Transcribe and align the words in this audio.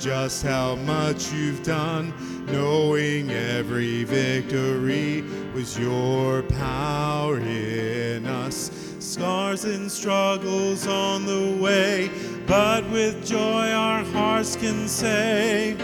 just 0.00 0.42
how 0.42 0.76
much 0.76 1.30
you've 1.30 1.62
done, 1.62 2.14
knowing 2.46 3.30
every 3.30 4.04
victory 4.04 5.22
was 5.54 5.78
your 5.78 6.42
power 6.42 7.38
in 7.38 8.24
us. 8.24 8.70
Scars 8.98 9.66
and 9.66 9.92
struggles 9.92 10.86
on 10.86 11.26
the 11.26 11.54
way, 11.62 12.10
but 12.46 12.88
with 12.90 13.26
joy 13.26 13.70
our 13.72 14.02
hearts 14.04 14.56
can 14.56 14.88
say, 14.88 15.76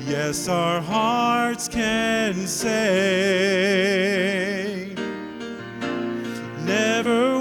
Yes, 0.00 0.46
our 0.48 0.82
hearts 0.82 1.68
can 1.68 2.46
say. 2.46 3.78
Never 6.64 7.37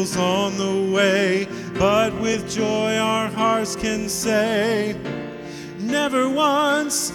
on 0.00 0.56
the 0.56 0.90
way, 0.94 1.46
but 1.74 2.18
with 2.20 2.50
joy 2.50 2.96
our 2.96 3.28
hearts 3.28 3.76
can 3.76 4.08
say, 4.08 4.96
Never 5.78 6.26
once 6.26 7.12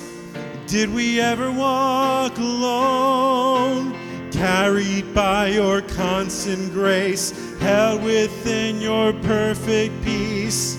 did 0.68 0.94
we 0.94 1.20
ever 1.20 1.52
walk 1.52 2.38
alone, 2.38 3.96
carried 4.32 5.16
by 5.16 5.48
your 5.48 5.82
constant 5.82 6.72
grace, 6.74 7.34
held 7.58 8.04
within 8.04 8.80
your 8.80 9.14
perfect 9.14 10.04
peace. 10.04 10.78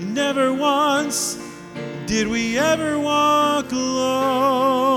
Never 0.00 0.54
once 0.54 1.38
did 2.06 2.26
we 2.26 2.58
ever 2.58 2.98
walk 2.98 3.70
alone. 3.70 4.88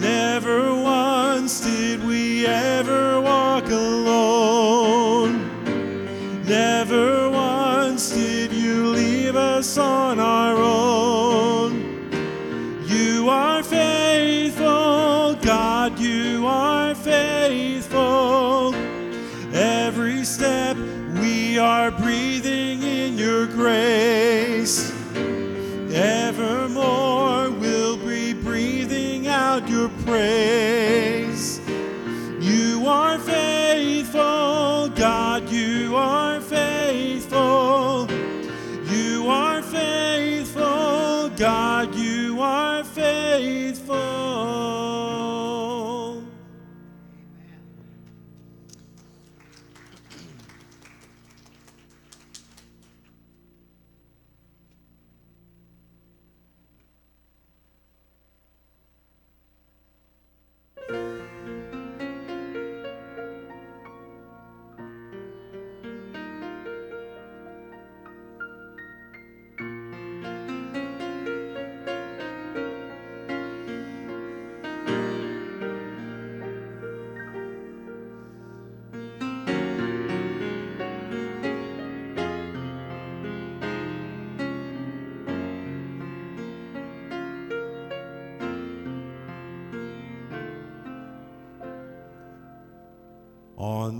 Never 0.00 0.74
once 0.74 1.60
did 1.60 2.02
we 2.04 2.46
ever 2.46 3.20
walk 3.20 3.66
alone. 3.66 4.05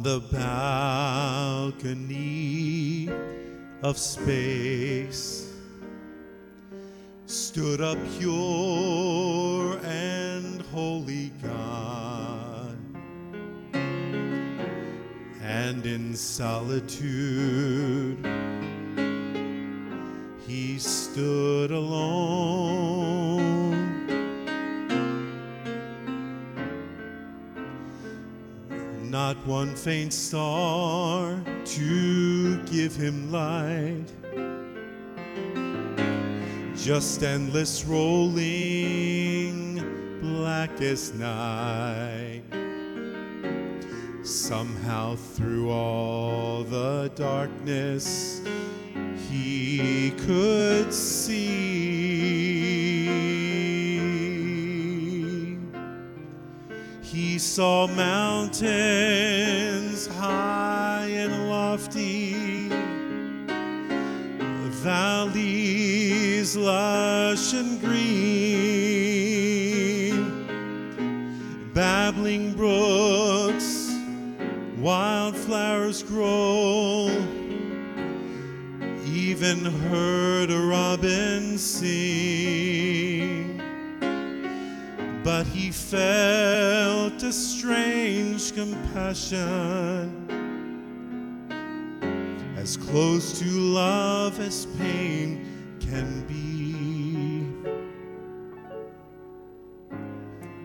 The 0.06 0.21
balcony 1.81 3.11
of 3.83 3.99
space 3.99 5.53
stood 7.27 7.81
a 7.81 7.97
pure 8.16 9.81
and 9.83 10.62
holy 10.72 11.33
God, 11.43 12.78
and 15.43 15.84
in 15.84 16.15
solitude 16.15 18.25
he 20.47 20.78
stood 20.78 21.72
alone. 21.72 22.16
One 29.47 29.75
faint 29.77 30.12
star 30.12 31.41
to 31.65 32.61
give 32.65 32.97
him 32.97 33.31
light, 33.31 34.07
just 36.77 37.23
endless 37.23 37.84
rolling 37.84 38.41
black 40.21 40.83
as 40.83 41.15
night. 41.15 42.43
Somehow 44.25 45.15
through 45.15 45.71
all 45.71 46.65
the 46.65 47.13
darkness, 47.15 48.41
he 49.31 50.11
could 50.19 50.93
see. 50.93 51.87
He 57.03 57.39
saw 57.39 57.87
mountains 57.87 58.96
high 60.06 61.09
and 61.11 61.49
lofty, 61.49 62.69
valleys 64.83 66.56
lush 66.56 67.55
and 67.55 67.81
green, 67.81 68.06
babbling 71.75 72.55
brooks, 72.55 73.91
wildflowers 74.78 76.03
grow, 76.03 77.09
even 79.06 79.65
heard 79.65 80.50
a 80.50 80.59
robin 80.59 81.59
sing. 81.59 83.61
But 85.25 85.47
he 85.47 85.71
felt 85.72 86.46
a 87.27 87.33
strange 87.33 88.55
compassion. 88.55 89.43
As 92.57 92.77
close 92.77 93.41
to 93.41 93.47
love 93.47 94.39
as 94.39 94.67
pain 94.78 95.45
can 95.81 96.25
be. 96.28 97.49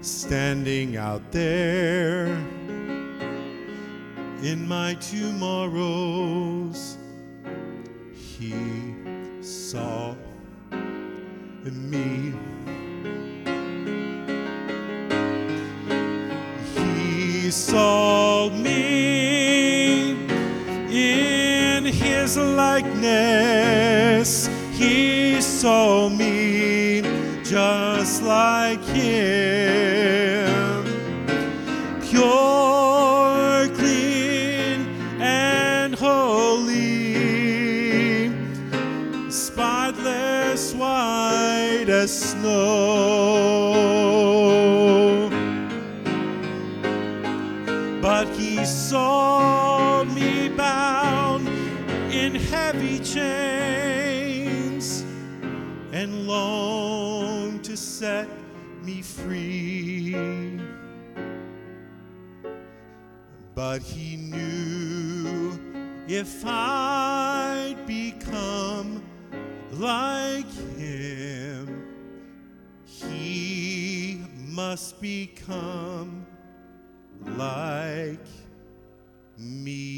Standing 0.02 0.98
out 0.98 1.32
there 1.32 2.28
in 4.44 4.68
my 4.68 4.94
tomorrows 4.96 6.20
he 8.14 8.54
saw 9.42 10.14
in 10.72 11.90
me 11.90 12.36
He 17.52 17.56
saw 17.56 18.50
me 18.50 20.12
in 20.90 21.84
His 21.84 22.38
likeness. 22.38 24.30
He 24.72 25.42
saw 25.42 26.08
me 26.08 27.02
just 27.44 28.24
like 28.24 28.80
Him. 28.96 30.86
Pure, 32.10 33.68
clean, 33.76 34.88
and 35.20 35.94
holy, 35.94 37.12
spotless, 39.30 40.74
white 40.74 41.90
as 41.90 42.18
snow. 42.32 42.91
Become 75.02 76.26
like 77.36 78.20
me. 79.38 79.91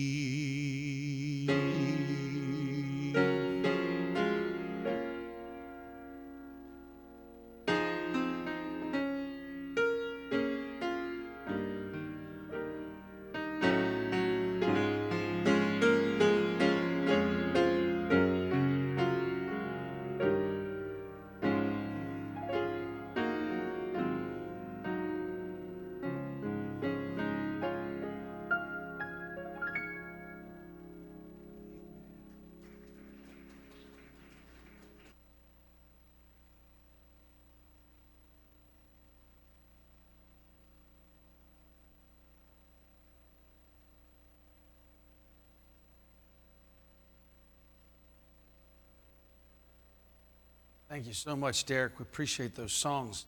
Thank 50.94 51.08
you 51.08 51.14
so 51.14 51.36
much, 51.36 51.66
Derek. 51.66 51.98
We 51.98 52.04
appreciate 52.04 52.54
those 52.54 52.72
songs. 52.72 53.26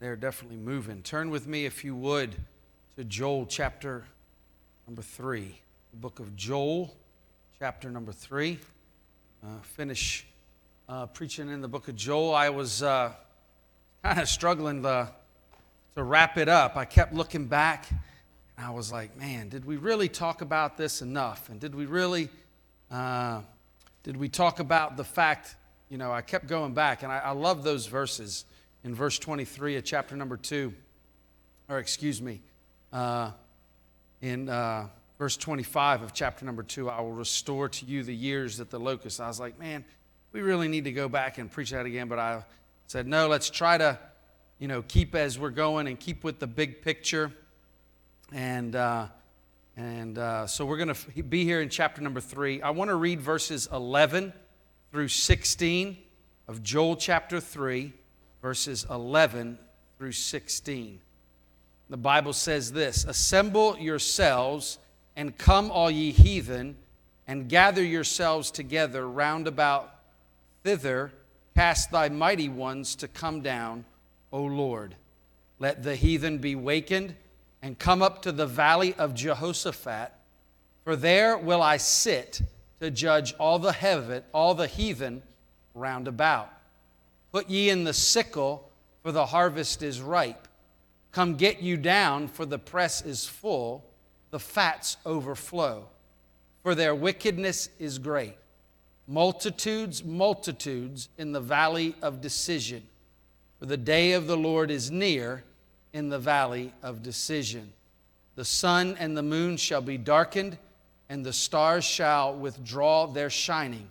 They're 0.00 0.16
definitely 0.16 0.56
moving. 0.56 1.02
Turn 1.02 1.28
with 1.28 1.46
me, 1.46 1.66
if 1.66 1.84
you 1.84 1.94
would, 1.94 2.34
to 2.96 3.04
Joel 3.04 3.44
chapter 3.44 4.06
number 4.86 5.02
three. 5.02 5.60
The 5.90 5.98
book 5.98 6.18
of 6.18 6.34
Joel, 6.34 6.96
chapter 7.58 7.90
number 7.90 8.10
three. 8.10 8.58
Uh, 9.44 9.60
finish 9.60 10.26
uh, 10.88 11.04
preaching 11.04 11.50
in 11.50 11.60
the 11.60 11.68
book 11.68 11.88
of 11.88 11.94
Joel. 11.94 12.34
I 12.34 12.48
was 12.48 12.82
uh, 12.82 13.12
kind 14.02 14.18
of 14.18 14.26
struggling 14.26 14.82
to, 14.84 15.12
to 15.94 16.02
wrap 16.02 16.38
it 16.38 16.48
up. 16.48 16.78
I 16.78 16.86
kept 16.86 17.12
looking 17.12 17.44
back 17.44 17.90
and 17.90 18.66
I 18.66 18.70
was 18.70 18.90
like, 18.90 19.14
man, 19.14 19.50
did 19.50 19.66
we 19.66 19.76
really 19.76 20.08
talk 20.08 20.40
about 20.40 20.78
this 20.78 21.02
enough? 21.02 21.50
And 21.50 21.60
did 21.60 21.74
we 21.74 21.84
really, 21.84 22.30
uh, 22.90 23.42
did 24.04 24.16
we 24.16 24.30
talk 24.30 24.58
about 24.58 24.96
the 24.96 25.04
fact 25.04 25.54
you 25.88 25.96
know, 25.96 26.12
I 26.12 26.20
kept 26.20 26.46
going 26.46 26.74
back, 26.74 27.02
and 27.02 27.10
I, 27.10 27.18
I 27.18 27.30
love 27.30 27.62
those 27.62 27.86
verses 27.86 28.44
in 28.84 28.94
verse 28.94 29.18
23 29.18 29.76
of 29.76 29.84
chapter 29.84 30.16
number 30.16 30.36
2, 30.36 30.72
or 31.68 31.78
excuse 31.78 32.20
me, 32.20 32.42
uh, 32.92 33.30
in 34.20 34.48
uh, 34.48 34.88
verse 35.18 35.36
25 35.36 36.02
of 36.02 36.12
chapter 36.12 36.44
number 36.44 36.62
2, 36.62 36.90
I 36.90 37.00
will 37.00 37.12
restore 37.12 37.68
to 37.68 37.86
you 37.86 38.02
the 38.02 38.14
years 38.14 38.58
that 38.58 38.70
the 38.70 38.78
locust. 38.78 39.20
I 39.20 39.28
was 39.28 39.40
like, 39.40 39.58
man, 39.58 39.84
we 40.32 40.42
really 40.42 40.68
need 40.68 40.84
to 40.84 40.92
go 40.92 41.08
back 41.08 41.38
and 41.38 41.50
preach 41.50 41.70
that 41.70 41.86
again, 41.86 42.08
but 42.08 42.18
I 42.18 42.44
said, 42.86 43.06
no, 43.06 43.28
let's 43.28 43.48
try 43.48 43.78
to, 43.78 43.98
you 44.58 44.68
know, 44.68 44.82
keep 44.82 45.14
as 45.14 45.38
we're 45.38 45.50
going 45.50 45.86
and 45.86 45.98
keep 45.98 46.22
with 46.22 46.38
the 46.38 46.46
big 46.46 46.82
picture. 46.82 47.32
And, 48.32 48.76
uh, 48.76 49.06
and 49.76 50.18
uh, 50.18 50.46
so 50.46 50.66
we're 50.66 50.76
going 50.76 50.94
to 50.94 51.22
be 51.22 51.44
here 51.44 51.62
in 51.62 51.70
chapter 51.70 52.02
number 52.02 52.20
3. 52.20 52.60
I 52.60 52.70
want 52.70 52.88
to 52.88 52.94
read 52.94 53.22
verses 53.22 53.68
11 53.72 54.34
through 54.90 55.08
16 55.08 55.98
of 56.46 56.62
Joel 56.62 56.96
chapter 56.96 57.40
3, 57.40 57.92
verses 58.40 58.86
11 58.88 59.58
through 59.98 60.12
16. 60.12 61.00
The 61.90 61.96
Bible 61.96 62.32
says 62.32 62.72
this 62.72 63.04
Assemble 63.04 63.78
yourselves 63.78 64.78
and 65.16 65.36
come, 65.36 65.70
all 65.70 65.90
ye 65.90 66.12
heathen, 66.12 66.76
and 67.26 67.48
gather 67.48 67.82
yourselves 67.82 68.50
together 68.50 69.08
round 69.08 69.46
about 69.46 69.94
thither. 70.62 71.12
Cast 71.54 71.90
thy 71.90 72.08
mighty 72.08 72.48
ones 72.48 72.94
to 72.96 73.08
come 73.08 73.40
down, 73.40 73.84
O 74.32 74.42
Lord. 74.42 74.94
Let 75.58 75.82
the 75.82 75.96
heathen 75.96 76.38
be 76.38 76.54
wakened 76.54 77.16
and 77.60 77.76
come 77.76 78.00
up 78.00 78.22
to 78.22 78.30
the 78.30 78.46
valley 78.46 78.94
of 78.94 79.12
Jehoshaphat, 79.12 80.12
for 80.84 80.94
there 80.94 81.36
will 81.36 81.60
I 81.60 81.78
sit 81.78 82.40
to 82.80 82.90
judge 82.90 83.34
all 83.38 83.58
the 83.58 83.72
heaven, 83.72 84.22
all 84.32 84.54
the 84.54 84.66
heathen 84.66 85.22
round 85.74 86.08
about. 86.08 86.52
Put 87.32 87.50
ye 87.50 87.70
in 87.70 87.84
the 87.84 87.92
sickle, 87.92 88.70
for 89.02 89.12
the 89.12 89.26
harvest 89.26 89.82
is 89.82 90.00
ripe. 90.00 90.48
Come 91.12 91.36
get 91.36 91.60
you 91.60 91.76
down, 91.76 92.28
for 92.28 92.46
the 92.46 92.58
press 92.58 93.04
is 93.04 93.26
full, 93.26 93.84
the 94.30 94.38
fats 94.38 94.96
overflow. 95.04 95.88
For 96.62 96.74
their 96.74 96.94
wickedness 96.94 97.70
is 97.78 97.98
great. 97.98 98.36
Multitudes, 99.06 100.04
multitudes 100.04 101.08
in 101.16 101.32
the 101.32 101.40
valley 101.40 101.96
of 102.02 102.20
decision. 102.20 102.82
For 103.58 103.66
the 103.66 103.76
day 103.76 104.12
of 104.12 104.26
the 104.26 104.36
Lord 104.36 104.70
is 104.70 104.90
near 104.90 105.44
in 105.92 106.10
the 106.10 106.18
valley 106.18 106.72
of 106.82 107.02
decision. 107.02 107.72
The 108.34 108.44
sun 108.44 108.96
and 109.00 109.16
the 109.16 109.22
moon 109.22 109.56
shall 109.56 109.80
be 109.80 109.98
darkened 109.98 110.58
and 111.08 111.24
the 111.24 111.32
stars 111.32 111.84
shall 111.84 112.34
withdraw 112.34 113.06
their 113.06 113.30
shining. 113.30 113.90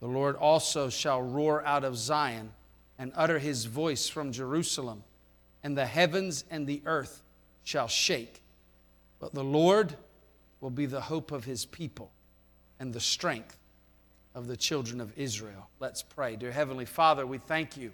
The 0.00 0.08
Lord 0.08 0.36
also 0.36 0.88
shall 0.90 1.22
roar 1.22 1.64
out 1.64 1.84
of 1.84 1.96
Zion 1.96 2.52
and 2.98 3.12
utter 3.14 3.38
his 3.38 3.64
voice 3.64 4.08
from 4.08 4.32
Jerusalem, 4.32 5.04
and 5.62 5.76
the 5.76 5.86
heavens 5.86 6.44
and 6.50 6.66
the 6.66 6.82
earth 6.86 7.22
shall 7.62 7.88
shake. 7.88 8.42
But 9.18 9.34
the 9.34 9.44
Lord 9.44 9.96
will 10.60 10.70
be 10.70 10.86
the 10.86 11.00
hope 11.00 11.32
of 11.32 11.44
his 11.44 11.64
people 11.64 12.10
and 12.78 12.92
the 12.92 13.00
strength 13.00 13.56
of 14.34 14.46
the 14.46 14.56
children 14.56 15.00
of 15.00 15.16
Israel. 15.18 15.68
Let's 15.80 16.02
pray. 16.02 16.36
Dear 16.36 16.52
Heavenly 16.52 16.84
Father, 16.84 17.26
we 17.26 17.38
thank 17.38 17.76
you 17.76 17.92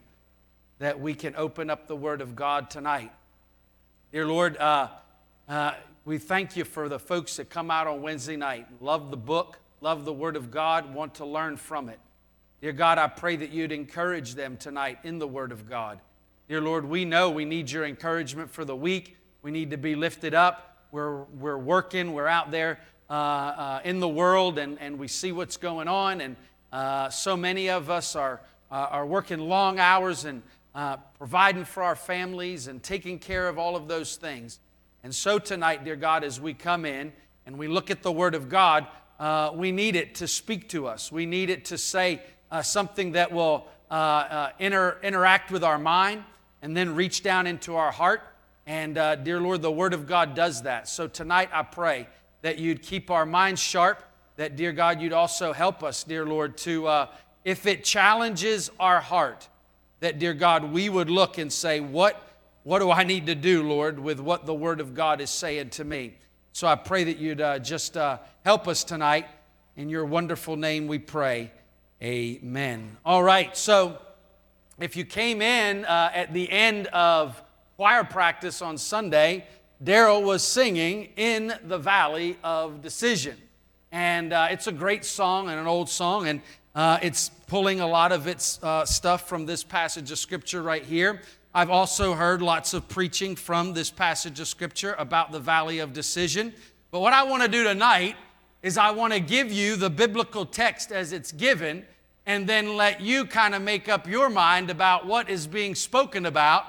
that 0.78 0.98
we 0.98 1.14
can 1.14 1.36
open 1.36 1.68
up 1.68 1.86
the 1.86 1.96
Word 1.96 2.20
of 2.20 2.34
God 2.34 2.70
tonight. 2.70 3.12
Dear 4.12 4.26
Lord, 4.26 4.56
uh, 4.56 4.88
uh, 5.48 5.72
we 6.04 6.18
thank 6.18 6.56
you 6.56 6.64
for 6.64 6.88
the 6.88 6.98
folks 6.98 7.36
that 7.36 7.50
come 7.50 7.70
out 7.70 7.86
on 7.86 8.00
Wednesday 8.00 8.36
night, 8.36 8.66
love 8.80 9.10
the 9.10 9.16
book, 9.16 9.58
love 9.80 10.04
the 10.04 10.12
Word 10.12 10.34
of 10.34 10.50
God, 10.50 10.94
want 10.94 11.16
to 11.16 11.26
learn 11.26 11.56
from 11.56 11.88
it. 11.88 11.98
Dear 12.62 12.72
God, 12.72 12.98
I 12.98 13.06
pray 13.06 13.36
that 13.36 13.50
you'd 13.50 13.72
encourage 13.72 14.34
them 14.34 14.56
tonight 14.56 14.98
in 15.04 15.18
the 15.18 15.28
Word 15.28 15.52
of 15.52 15.68
God. 15.68 16.00
Dear 16.48 16.60
Lord, 16.60 16.84
we 16.84 17.04
know 17.04 17.30
we 17.30 17.44
need 17.44 17.70
your 17.70 17.84
encouragement 17.84 18.50
for 18.50 18.64
the 18.64 18.74
week. 18.74 19.16
We 19.42 19.50
need 19.50 19.70
to 19.70 19.76
be 19.76 19.94
lifted 19.94 20.34
up. 20.34 20.78
We're, 20.90 21.22
we're 21.24 21.58
working, 21.58 22.12
we're 22.12 22.26
out 22.26 22.50
there 22.50 22.80
uh, 23.08 23.12
uh, 23.12 23.80
in 23.84 24.00
the 24.00 24.08
world, 24.08 24.58
and, 24.58 24.78
and 24.80 24.98
we 24.98 25.06
see 25.06 25.32
what's 25.32 25.56
going 25.56 25.86
on. 25.86 26.20
And 26.20 26.36
uh, 26.72 27.10
so 27.10 27.36
many 27.36 27.70
of 27.70 27.90
us 27.90 28.16
are, 28.16 28.40
uh, 28.70 28.88
are 28.90 29.06
working 29.06 29.38
long 29.38 29.78
hours 29.78 30.24
and 30.24 30.42
uh, 30.74 30.96
providing 31.18 31.64
for 31.64 31.82
our 31.82 31.96
families 31.96 32.68
and 32.68 32.82
taking 32.82 33.18
care 33.18 33.48
of 33.48 33.58
all 33.58 33.76
of 33.76 33.86
those 33.86 34.16
things. 34.16 34.60
And 35.02 35.14
so 35.14 35.38
tonight, 35.38 35.84
dear 35.84 35.96
God, 35.96 36.24
as 36.24 36.40
we 36.40 36.52
come 36.52 36.84
in 36.84 37.12
and 37.46 37.58
we 37.58 37.68
look 37.68 37.90
at 37.90 38.02
the 38.02 38.12
Word 38.12 38.34
of 38.34 38.48
God, 38.48 38.86
uh, 39.18 39.50
we 39.54 39.72
need 39.72 39.96
it 39.96 40.14
to 40.16 40.28
speak 40.28 40.68
to 40.70 40.86
us. 40.86 41.10
We 41.10 41.24
need 41.24 41.48
it 41.48 41.64
to 41.66 41.78
say 41.78 42.20
uh, 42.50 42.62
something 42.62 43.12
that 43.12 43.32
will 43.32 43.66
uh, 43.90 43.94
uh 43.94 44.50
inter- 44.58 44.98
interact 45.02 45.50
with 45.50 45.64
our 45.64 45.78
mind 45.78 46.24
and 46.62 46.76
then 46.76 46.94
reach 46.94 47.22
down 47.22 47.46
into 47.46 47.76
our 47.76 47.90
heart. 47.90 48.22
And 48.66 48.98
uh, 48.98 49.16
dear 49.16 49.40
Lord, 49.40 49.62
the 49.62 49.72
Word 49.72 49.94
of 49.94 50.06
God 50.06 50.34
does 50.34 50.62
that. 50.62 50.86
So 50.88 51.08
tonight, 51.08 51.48
I 51.52 51.62
pray 51.62 52.06
that 52.42 52.58
you'd 52.58 52.82
keep 52.82 53.10
our 53.10 53.26
minds 53.26 53.60
sharp, 53.60 54.02
that, 54.36 54.56
dear 54.56 54.72
God, 54.72 55.00
you'd 55.00 55.12
also 55.12 55.52
help 55.52 55.82
us, 55.82 56.04
dear 56.04 56.24
Lord, 56.24 56.56
to, 56.58 56.86
uh, 56.86 57.06
if 57.44 57.66
it 57.66 57.84
challenges 57.84 58.70
our 58.78 59.00
heart, 59.00 59.48
that, 60.00 60.18
dear 60.18 60.34
God, 60.34 60.72
we 60.72 60.88
would 60.88 61.10
look 61.10 61.38
and 61.38 61.52
say, 61.52 61.80
what 61.80 62.22
what 62.62 62.80
do 62.80 62.90
I 62.90 63.04
need 63.04 63.26
to 63.26 63.34
do, 63.34 63.66
Lord, 63.66 63.98
with 63.98 64.20
what 64.20 64.44
the 64.44 64.54
Word 64.54 64.80
of 64.80 64.94
God 64.94 65.20
is 65.20 65.30
saying 65.30 65.70
to 65.70 65.84
me? 65.84 66.14
So 66.52 66.66
I 66.66 66.74
pray 66.74 67.04
that 67.04 67.16
you'd 67.16 67.40
uh, 67.40 67.58
just 67.58 67.96
uh, 67.96 68.18
help 68.44 68.68
us 68.68 68.84
tonight. 68.84 69.26
In 69.76 69.88
your 69.88 70.04
wonderful 70.04 70.56
name 70.56 70.86
we 70.86 70.98
pray. 70.98 71.52
Amen. 72.02 72.96
All 73.04 73.22
right, 73.22 73.56
so 73.56 73.98
if 74.78 74.94
you 74.94 75.04
came 75.04 75.40
in 75.40 75.84
uh, 75.86 76.10
at 76.12 76.34
the 76.34 76.50
end 76.50 76.86
of 76.88 77.42
choir 77.76 78.04
practice 78.04 78.60
on 78.60 78.76
Sunday, 78.76 79.46
Daryl 79.82 80.22
was 80.22 80.42
singing 80.42 81.08
in 81.16 81.54
the 81.64 81.78
Valley 81.78 82.36
of 82.44 82.82
Decision. 82.82 83.38
And 83.90 84.34
uh, 84.34 84.48
it's 84.50 84.66
a 84.66 84.72
great 84.72 85.06
song 85.06 85.48
and 85.48 85.58
an 85.58 85.66
old 85.66 85.88
song, 85.88 86.28
and 86.28 86.42
uh, 86.74 86.98
it's 87.02 87.30
pulling 87.46 87.80
a 87.80 87.86
lot 87.86 88.12
of 88.12 88.26
its 88.26 88.62
uh, 88.62 88.84
stuff 88.84 89.28
from 89.28 89.46
this 89.46 89.64
passage 89.64 90.10
of 90.10 90.18
Scripture 90.18 90.62
right 90.62 90.84
here. 90.84 91.22
I've 91.52 91.70
also 91.70 92.14
heard 92.14 92.42
lots 92.42 92.74
of 92.74 92.88
preaching 92.88 93.34
from 93.34 93.74
this 93.74 93.90
passage 93.90 94.38
of 94.38 94.46
Scripture 94.46 94.94
about 94.98 95.32
the 95.32 95.40
Valley 95.40 95.80
of 95.80 95.92
Decision. 95.92 96.54
But 96.92 97.00
what 97.00 97.12
I 97.12 97.24
want 97.24 97.42
to 97.42 97.48
do 97.48 97.64
tonight 97.64 98.14
is 98.62 98.78
I 98.78 98.92
want 98.92 99.12
to 99.14 99.18
give 99.18 99.50
you 99.50 99.74
the 99.74 99.90
biblical 99.90 100.46
text 100.46 100.92
as 100.92 101.12
it's 101.12 101.32
given, 101.32 101.84
and 102.24 102.46
then 102.46 102.76
let 102.76 103.00
you 103.00 103.24
kind 103.24 103.56
of 103.56 103.62
make 103.62 103.88
up 103.88 104.06
your 104.06 104.30
mind 104.30 104.70
about 104.70 105.06
what 105.06 105.28
is 105.28 105.48
being 105.48 105.74
spoken 105.74 106.24
about 106.24 106.66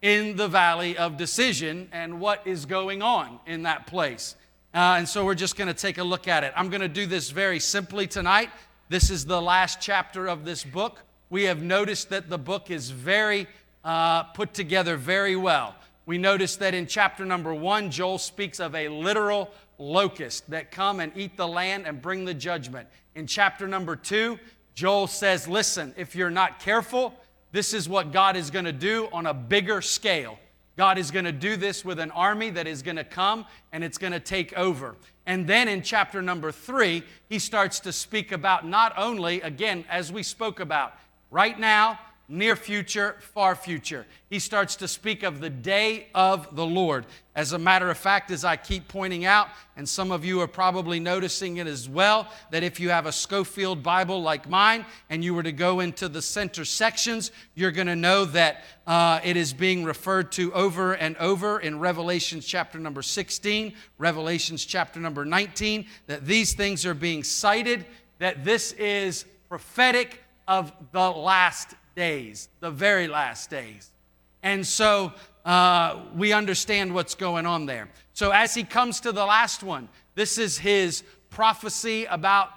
in 0.00 0.36
the 0.36 0.48
valley 0.48 0.96
of 0.96 1.18
decision 1.18 1.86
and 1.92 2.18
what 2.18 2.46
is 2.46 2.64
going 2.64 3.02
on 3.02 3.40
in 3.46 3.64
that 3.64 3.86
place. 3.86 4.36
Uh, 4.72 4.96
and 4.96 5.06
so 5.06 5.26
we're 5.26 5.34
just 5.34 5.56
going 5.56 5.68
to 5.68 5.74
take 5.74 5.98
a 5.98 6.04
look 6.04 6.28
at 6.28 6.44
it. 6.44 6.52
I'm 6.56 6.70
going 6.70 6.80
to 6.80 6.88
do 6.88 7.04
this 7.04 7.28
very 7.28 7.60
simply 7.60 8.06
tonight. 8.06 8.48
This 8.88 9.10
is 9.10 9.26
the 9.26 9.42
last 9.42 9.82
chapter 9.82 10.26
of 10.28 10.46
this 10.46 10.64
book. 10.64 11.02
We 11.28 11.42
have 11.44 11.62
noticed 11.62 12.08
that 12.08 12.30
the 12.30 12.38
book 12.38 12.70
is 12.70 12.88
very 12.88 13.48
uh, 13.84 14.24
put 14.24 14.54
together 14.54 14.96
very 14.96 15.36
well. 15.36 15.74
We 16.06 16.18
notice 16.18 16.56
that 16.56 16.74
in 16.74 16.86
chapter 16.86 17.24
number 17.24 17.54
one, 17.54 17.90
Joel 17.90 18.18
speaks 18.18 18.60
of 18.60 18.74
a 18.74 18.88
literal 18.88 19.50
locust 19.78 20.48
that 20.50 20.70
come 20.70 21.00
and 21.00 21.12
eat 21.16 21.36
the 21.36 21.48
land 21.48 21.86
and 21.86 22.00
bring 22.00 22.24
the 22.24 22.34
judgment. 22.34 22.88
In 23.14 23.26
chapter 23.26 23.66
number 23.66 23.96
two, 23.96 24.38
Joel 24.74 25.06
says, 25.06 25.48
Listen, 25.48 25.94
if 25.96 26.14
you're 26.14 26.30
not 26.30 26.58
careful, 26.60 27.14
this 27.52 27.72
is 27.72 27.88
what 27.88 28.12
God 28.12 28.36
is 28.36 28.50
going 28.50 28.64
to 28.64 28.72
do 28.72 29.08
on 29.12 29.26
a 29.26 29.34
bigger 29.34 29.80
scale. 29.80 30.38
God 30.76 30.98
is 30.98 31.12
going 31.12 31.24
to 31.24 31.32
do 31.32 31.56
this 31.56 31.84
with 31.84 32.00
an 32.00 32.10
army 32.10 32.50
that 32.50 32.66
is 32.66 32.82
going 32.82 32.96
to 32.96 33.04
come 33.04 33.46
and 33.72 33.84
it's 33.84 33.96
going 33.96 34.12
to 34.12 34.20
take 34.20 34.52
over. 34.58 34.96
And 35.24 35.46
then 35.46 35.68
in 35.68 35.82
chapter 35.82 36.20
number 36.20 36.50
three, 36.50 37.04
he 37.28 37.38
starts 37.38 37.78
to 37.80 37.92
speak 37.92 38.32
about 38.32 38.66
not 38.66 38.92
only, 38.98 39.40
again, 39.40 39.84
as 39.88 40.12
we 40.12 40.22
spoke 40.22 40.58
about, 40.58 40.94
right 41.30 41.58
now, 41.58 41.98
near 42.28 42.56
future, 42.56 43.16
far 43.20 43.54
future. 43.54 44.06
He 44.30 44.38
starts 44.38 44.76
to 44.76 44.88
speak 44.88 45.22
of 45.22 45.40
the 45.40 45.50
day 45.50 46.08
of 46.14 46.56
the 46.56 46.64
Lord. 46.64 47.06
As 47.36 47.52
a 47.52 47.58
matter 47.58 47.90
of 47.90 47.98
fact, 47.98 48.30
as 48.30 48.44
I 48.44 48.56
keep 48.56 48.88
pointing 48.88 49.24
out, 49.24 49.48
and 49.76 49.88
some 49.88 50.10
of 50.10 50.24
you 50.24 50.40
are 50.40 50.48
probably 50.48 51.00
noticing 51.00 51.58
it 51.58 51.66
as 51.66 51.88
well, 51.88 52.28
that 52.50 52.62
if 52.62 52.80
you 52.80 52.90
have 52.90 53.06
a 53.06 53.12
Scofield 53.12 53.82
Bible 53.82 54.22
like 54.22 54.48
mine 54.48 54.86
and 55.10 55.22
you 55.22 55.34
were 55.34 55.42
to 55.42 55.52
go 55.52 55.80
into 55.80 56.08
the 56.08 56.22
center 56.22 56.64
sections, 56.64 57.30
you're 57.54 57.72
going 57.72 57.88
to 57.88 57.96
know 57.96 58.24
that 58.24 58.64
uh, 58.86 59.20
it 59.22 59.36
is 59.36 59.52
being 59.52 59.84
referred 59.84 60.32
to 60.32 60.52
over 60.54 60.94
and 60.94 61.16
over 61.18 61.58
in 61.58 61.78
Revelations 61.78 62.46
chapter 62.46 62.78
number 62.78 63.02
16, 63.02 63.74
Revelations 63.98 64.64
chapter 64.64 64.98
number 64.98 65.24
19, 65.24 65.86
that 66.06 66.24
these 66.24 66.54
things 66.54 66.86
are 66.86 66.94
being 66.94 67.22
cited, 67.22 67.84
that 68.18 68.44
this 68.44 68.72
is 68.72 69.24
prophetic 69.48 70.20
of 70.46 70.72
the 70.92 71.10
last 71.10 71.74
days, 71.94 72.48
the 72.60 72.70
very 72.70 73.08
last 73.08 73.50
days. 73.50 73.90
And 74.42 74.66
so 74.66 75.12
uh, 75.44 76.00
we 76.14 76.32
understand 76.32 76.94
what's 76.94 77.14
going 77.14 77.46
on 77.46 77.66
there. 77.66 77.88
So 78.12 78.30
as 78.30 78.54
he 78.54 78.64
comes 78.64 79.00
to 79.00 79.12
the 79.12 79.24
last 79.24 79.62
one, 79.62 79.88
this 80.14 80.38
is 80.38 80.58
his 80.58 81.02
prophecy 81.30 82.04
about 82.04 82.50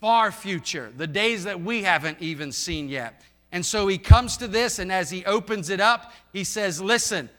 far 0.00 0.32
future, 0.32 0.92
the 0.96 1.06
days 1.06 1.44
that 1.44 1.60
we 1.60 1.82
haven't 1.82 2.18
even 2.20 2.52
seen 2.52 2.88
yet. 2.88 3.22
And 3.52 3.64
so 3.64 3.88
he 3.88 3.98
comes 3.98 4.36
to 4.38 4.48
this, 4.48 4.78
and 4.78 4.92
as 4.92 5.10
he 5.10 5.24
opens 5.24 5.70
it 5.70 5.80
up, 5.80 6.12
he 6.32 6.44
says, 6.44 6.80
Listen, 6.80 7.30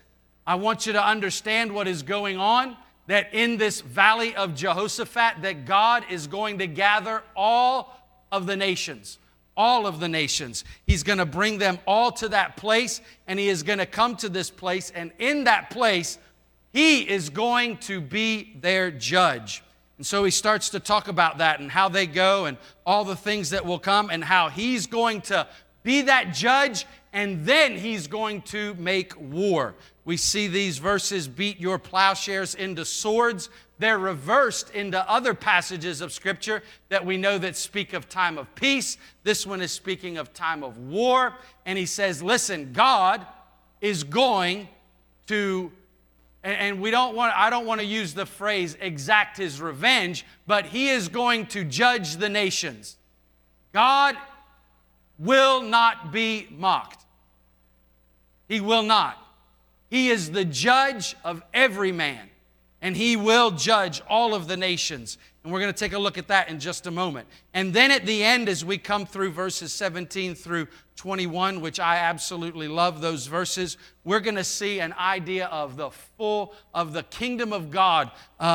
I 0.45 0.55
want 0.55 0.87
you 0.87 0.93
to 0.93 1.05
understand 1.05 1.71
what 1.71 1.87
is 1.87 2.01
going 2.01 2.37
on. 2.37 2.75
That 3.07 3.33
in 3.33 3.57
this 3.57 3.81
valley 3.81 4.35
of 4.35 4.53
Jehoshaphat, 4.53 5.41
that 5.41 5.65
God 5.65 6.05
is 6.11 6.27
going 6.27 6.59
to 6.59 6.67
gather 6.67 7.23
all 7.35 7.99
of 8.31 8.45
the 8.45 8.55
nations 8.55 9.17
all 9.59 9.85
of 9.85 9.99
the 9.99 10.07
nations. 10.07 10.63
He's 10.87 11.03
going 11.03 11.19
to 11.19 11.25
bring 11.25 11.59
them 11.59 11.77
all 11.85 12.11
to 12.13 12.29
that 12.29 12.55
place, 12.55 13.01
and 13.27 13.37
He 13.37 13.49
is 13.49 13.61
going 13.61 13.79
to 13.79 13.85
come 13.85 14.15
to 14.15 14.29
this 14.29 14.49
place, 14.49 14.89
and 14.89 15.11
in 15.19 15.43
that 15.43 15.69
place, 15.69 16.17
He 16.71 17.01
is 17.01 17.29
going 17.29 17.77
to 17.79 17.99
be 17.99 18.55
their 18.61 18.89
judge. 18.89 19.61
And 19.97 20.05
so 20.07 20.23
he 20.23 20.31
starts 20.31 20.69
to 20.69 20.79
talk 20.79 21.09
about 21.09 21.39
that 21.39 21.59
and 21.59 21.69
how 21.69 21.89
they 21.89 22.07
go 22.07 22.45
and 22.45 22.57
all 22.85 23.03
the 23.03 23.17
things 23.17 23.49
that 23.49 23.65
will 23.65 23.79
come 23.79 24.09
and 24.09 24.23
how 24.23 24.47
he's 24.47 24.87
going 24.87 25.19
to 25.23 25.45
be 25.83 26.03
that 26.03 26.33
judge 26.33 26.85
and 27.11 27.45
then 27.45 27.75
he's 27.75 28.07
going 28.07 28.41
to 28.43 28.75
make 28.75 29.19
war. 29.19 29.75
We 30.05 30.15
see 30.15 30.47
these 30.47 30.77
verses 30.77 31.27
beat 31.27 31.59
your 31.59 31.77
plowshares 31.77 32.55
into 32.55 32.85
swords, 32.85 33.49
they're 33.79 33.97
reversed 33.97 34.69
into 34.71 35.09
other 35.09 35.33
passages 35.33 36.01
of 36.01 36.11
Scripture 36.11 36.61
that 36.89 37.05
we 37.05 37.15
know 37.15 37.37
that 37.37 37.55
speak 37.55 37.93
of 37.93 38.09
time 38.09 38.37
of 38.37 38.53
peace. 38.53 38.97
This 39.23 39.47
one 39.47 39.61
is 39.61 39.71
speaking 39.71 40.17
of 40.17 40.33
time 40.33 40.63
of 40.63 40.77
war. 40.77 41.33
And 41.65 41.77
he 41.77 41.85
says, 41.85 42.21
listen, 42.21 42.73
God 42.73 43.25
is 43.79 44.03
going 44.03 44.67
to 45.27 45.71
and 46.41 46.79
we 46.79 46.89
don't 46.89 47.15
want 47.15 47.37
i 47.37 47.49
don't 47.49 47.65
want 47.65 47.81
to 47.81 47.85
use 47.85 48.13
the 48.13 48.25
phrase 48.25 48.77
exact 48.79 49.35
his 49.35 49.59
revenge 49.61 50.25
but 50.47 50.65
he 50.65 50.87
is 50.87 51.09
going 51.09 51.45
to 51.45 51.65
judge 51.65 52.15
the 52.15 52.29
nations 52.29 52.95
god 53.73 54.15
will 55.17 55.61
not 55.61 56.13
be 56.13 56.47
mocked 56.49 57.03
he 58.47 58.61
will 58.61 58.83
not 58.83 59.17
he 59.89 60.09
is 60.09 60.31
the 60.31 60.45
judge 60.45 61.13
of 61.25 61.43
every 61.53 61.91
man 61.91 62.28
and 62.81 62.95
he 62.95 63.15
will 63.15 63.51
judge 63.51 64.01
all 64.09 64.33
of 64.33 64.47
the 64.47 64.57
nations. 64.57 65.17
And 65.43 65.53
we're 65.53 65.59
going 65.59 65.73
to 65.73 65.77
take 65.77 65.93
a 65.93 65.99
look 65.99 66.17
at 66.17 66.27
that 66.27 66.49
in 66.49 66.59
just 66.59 66.85
a 66.85 66.91
moment. 66.91 67.27
And 67.53 67.73
then 67.73 67.91
at 67.91 68.05
the 68.05 68.23
end, 68.23 68.49
as 68.49 68.63
we 68.63 68.77
come 68.77 69.05
through 69.05 69.31
verses 69.31 69.71
17 69.73 70.35
through 70.35 70.67
21, 70.97 71.61
which 71.61 71.79
I 71.79 71.97
absolutely 71.97 72.67
love 72.67 72.99
those 72.99 73.25
verses, 73.27 73.77
we're 74.03 74.19
going 74.19 74.35
to 74.35 74.43
see 74.43 74.79
an 74.81 74.93
idea 74.99 75.47
of 75.47 75.77
the 75.77 75.91
full, 75.91 76.53
of 76.73 76.91
the 76.91 77.03
kingdom 77.03 77.53
of 77.53 77.71
God 77.71 78.11
uh, 78.39 78.43
uh, 78.43 78.45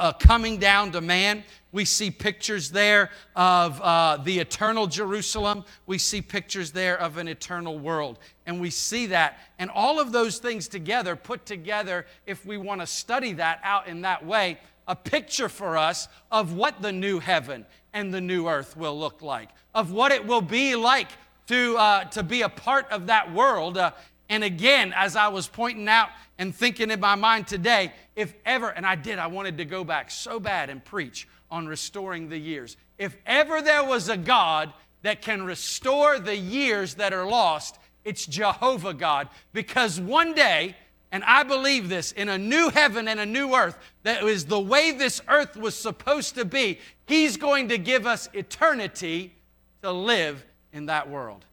uh, 0.00 0.12
coming 0.14 0.56
down 0.56 0.92
to 0.92 1.00
man. 1.02 1.44
We 1.72 1.86
see 1.86 2.10
pictures 2.10 2.70
there 2.70 3.10
of 3.34 3.80
uh, 3.80 4.18
the 4.18 4.38
eternal 4.38 4.86
Jerusalem. 4.86 5.64
We 5.86 5.96
see 5.96 6.20
pictures 6.20 6.70
there 6.70 7.00
of 7.00 7.16
an 7.16 7.28
eternal 7.28 7.78
world. 7.78 8.18
And 8.46 8.60
we 8.60 8.68
see 8.68 9.06
that. 9.06 9.38
And 9.58 9.70
all 9.70 9.98
of 9.98 10.12
those 10.12 10.38
things 10.38 10.68
together, 10.68 11.16
put 11.16 11.46
together, 11.46 12.06
if 12.26 12.44
we 12.44 12.58
want 12.58 12.82
to 12.82 12.86
study 12.86 13.32
that 13.34 13.60
out 13.64 13.88
in 13.88 14.02
that 14.02 14.24
way, 14.24 14.58
a 14.86 14.94
picture 14.94 15.48
for 15.48 15.78
us 15.78 16.08
of 16.30 16.52
what 16.52 16.82
the 16.82 16.92
new 16.92 17.18
heaven 17.18 17.64
and 17.94 18.12
the 18.12 18.20
new 18.20 18.48
earth 18.48 18.76
will 18.76 18.98
look 18.98 19.22
like, 19.22 19.48
of 19.74 19.92
what 19.92 20.12
it 20.12 20.26
will 20.26 20.42
be 20.42 20.76
like 20.76 21.08
to, 21.46 21.76
uh, 21.78 22.04
to 22.04 22.22
be 22.22 22.42
a 22.42 22.48
part 22.48 22.90
of 22.90 23.06
that 23.06 23.32
world. 23.32 23.78
Uh, 23.78 23.92
and 24.28 24.44
again, 24.44 24.92
as 24.94 25.16
I 25.16 25.28
was 25.28 25.48
pointing 25.48 25.88
out 25.88 26.08
and 26.38 26.54
thinking 26.54 26.90
in 26.90 27.00
my 27.00 27.14
mind 27.14 27.46
today, 27.46 27.92
if 28.16 28.34
ever, 28.44 28.68
and 28.68 28.84
I 28.84 28.94
did, 28.94 29.18
I 29.18 29.28
wanted 29.28 29.56
to 29.58 29.64
go 29.64 29.84
back 29.84 30.10
so 30.10 30.38
bad 30.38 30.68
and 30.68 30.84
preach 30.84 31.28
on 31.52 31.68
restoring 31.68 32.30
the 32.30 32.38
years. 32.38 32.76
If 32.98 33.16
ever 33.26 33.60
there 33.60 33.84
was 33.84 34.08
a 34.08 34.16
God 34.16 34.72
that 35.02 35.20
can 35.20 35.42
restore 35.44 36.18
the 36.18 36.36
years 36.36 36.94
that 36.94 37.12
are 37.12 37.26
lost, 37.26 37.78
it's 38.04 38.26
Jehovah 38.26 38.94
God. 38.94 39.28
Because 39.52 40.00
one 40.00 40.34
day, 40.34 40.74
and 41.12 41.22
I 41.24 41.42
believe 41.42 41.90
this, 41.90 42.10
in 42.12 42.30
a 42.30 42.38
new 42.38 42.70
heaven 42.70 43.06
and 43.06 43.20
a 43.20 43.26
new 43.26 43.54
earth, 43.54 43.78
that 44.02 44.24
is 44.24 44.46
the 44.46 44.58
way 44.58 44.92
this 44.92 45.20
earth 45.28 45.56
was 45.56 45.76
supposed 45.76 46.34
to 46.36 46.46
be, 46.46 46.80
He's 47.06 47.36
going 47.36 47.68
to 47.68 47.76
give 47.76 48.06
us 48.06 48.30
eternity 48.32 49.34
to 49.82 49.92
live 49.92 50.44
in 50.72 50.86
that 50.86 51.10
world. 51.10 51.44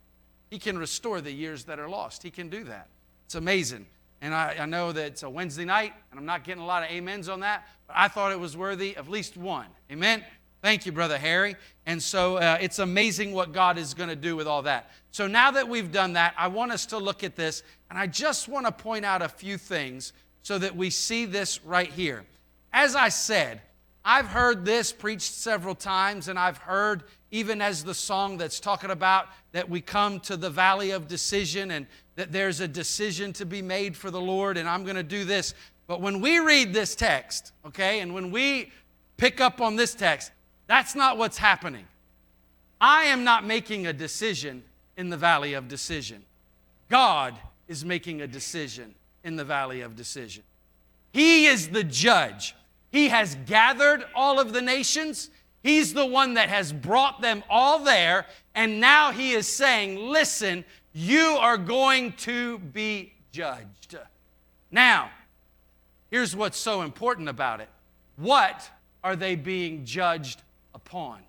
He 0.49 0.59
can 0.59 0.77
restore 0.77 1.19
the 1.19 1.31
years 1.31 1.65
that 1.65 1.77
are 1.77 1.89
lost. 1.89 2.23
He 2.23 2.31
can 2.31 2.49
do 2.49 2.63
that. 2.63 2.87
It's 3.25 3.35
amazing. 3.35 3.85
And 4.21 4.33
I, 4.33 4.57
I, 4.59 4.65
know 4.65 4.91
that 4.91 5.05
it's 5.05 5.23
a 5.23 5.29
Wednesday 5.29 5.63
night, 5.63 5.93
and 6.11 6.19
I'm 6.19 6.25
not 6.25 6.43
getting 6.43 6.61
a 6.61 6.65
lot 6.65 6.83
of 6.83 6.89
amens 6.95 7.29
on 7.29 7.39
that, 7.39 7.67
but 7.88 7.95
I 7.97 8.09
thought 8.09 8.31
it 8.31 8.39
was 8.39 8.57
worthy 8.57 8.95
of 8.95 9.07
at 9.07 9.11
least 9.11 9.38
one. 9.38 9.67
Amen? 9.91 10.23
Thank 10.61 10.85
you, 10.85 10.91
Brother 10.91 11.17
Harry. 11.17 11.55
And 11.85 12.03
so 12.03 12.35
uh, 12.35 12.57
it's 12.59 12.79
amazing 12.79 13.31
what 13.31 13.53
God 13.53 13.77
is 13.77 13.93
going 13.93 14.09
to 14.09 14.15
do 14.15 14.35
with 14.35 14.45
all 14.45 14.61
that. 14.63 14.91
So 15.11 15.25
now 15.25 15.51
that 15.51 15.67
we've 15.67 15.91
done 15.91 16.13
that, 16.13 16.33
I 16.38 16.47
want 16.47 16.71
us 16.71 16.85
to 16.88 16.97
look 16.97 17.23
at 17.23 17.35
this, 17.35 17.63
and 17.89 17.97
I 17.97 18.07
just 18.07 18.49
want 18.49 18.65
to 18.65 18.71
point 18.71 19.05
out 19.05 19.21
a 19.21 19.29
few 19.29 19.57
things 19.57 20.11
so 20.43 20.57
that 20.57 20.75
we 20.75 20.89
see 20.89 21.25
this 21.25 21.63
right 21.63 21.89
here. 21.89 22.25
As 22.73 22.95
I 22.95 23.09
said, 23.09 23.61
I've 24.03 24.27
heard 24.27 24.65
this 24.65 24.91
preached 24.91 25.31
several 25.33 25.75
times, 25.75 26.27
and 26.27 26.38
I've 26.38 26.57
heard 26.57 27.03
even 27.31 27.61
as 27.61 27.83
the 27.83 27.93
song 27.93 28.38
that's 28.38 28.59
talking 28.59 28.89
about 28.89 29.27
that 29.51 29.69
we 29.69 29.81
come 29.81 30.19
to 30.21 30.35
the 30.38 30.49
valley 30.49 30.91
of 30.91 31.07
decision 31.07 31.71
and 31.71 31.88
that 32.19 32.33
there's 32.33 32.59
a 32.59 32.67
decision 32.67 33.31
to 33.31 33.45
be 33.45 33.61
made 33.61 33.95
for 33.95 34.11
the 34.11 34.19
Lord, 34.19 34.57
and 34.57 34.67
I'm 34.67 34.83
going 34.83 34.97
to 34.97 35.03
do 35.03 35.23
this. 35.23 35.53
But 35.88 36.01
when 36.01 36.19
we 36.19 36.39
read 36.39 36.73
this 36.73 36.93
text, 36.93 37.53
okay, 37.65 38.01
and 38.01 38.13
when 38.13 38.29
we 38.29 38.73
pick 39.15 39.39
up 39.39 39.61
on 39.61 39.77
this 39.77 39.95
text, 39.95 40.33
that's 40.67 40.95
not 40.95 41.17
what's 41.17 41.38
happening. 41.38 41.85
I 42.81 43.03
am 43.03 43.23
not 43.23 43.45
making 43.45 43.88
a 43.88 43.93
decision 43.93 44.63
in 44.97 45.09
the 45.09 45.15
valley 45.15 45.53
of 45.53 45.69
decision. 45.69 46.21
God 46.89 47.35
is 47.69 47.85
making 47.85 48.19
a 48.19 48.27
decision 48.27 48.95
in 49.23 49.38
the 49.38 49.45
valley 49.45 49.79
of 49.79 49.95
decision. 49.95 50.43
He 51.13 51.45
is 51.45 51.69
the 51.69 51.85
judge. 51.85 52.53
He 52.91 53.07
has 53.07 53.38
gathered 53.45 54.03
all 54.13 54.41
of 54.41 54.51
the 54.51 54.61
nations. 54.61 55.29
He's 55.63 55.93
the 55.93 56.05
one 56.05 56.33
that 56.33 56.49
has 56.49 56.73
brought 56.73 57.21
them 57.21 57.45
all 57.49 57.79
there. 57.79 58.25
And 58.55 58.81
now 58.81 59.13
he 59.13 59.31
is 59.31 59.47
saying, 59.47 59.95
Listen, 60.09 60.65
you 60.93 61.38
are 61.39 61.58
going 61.58 62.13
to 62.13 62.60
be 62.60 63.13
judged. 63.31 63.98
Now, 64.72 65.12
here's 66.10 66.36
what's 66.36 66.58
so 66.58 66.81
important 66.81 67.29
about 67.29 67.62
it 67.62 67.69
what 68.17 68.69
are 69.03 69.15
they 69.15 69.36
being 69.36 69.86
judged 69.86 70.41
upon? 70.74 71.19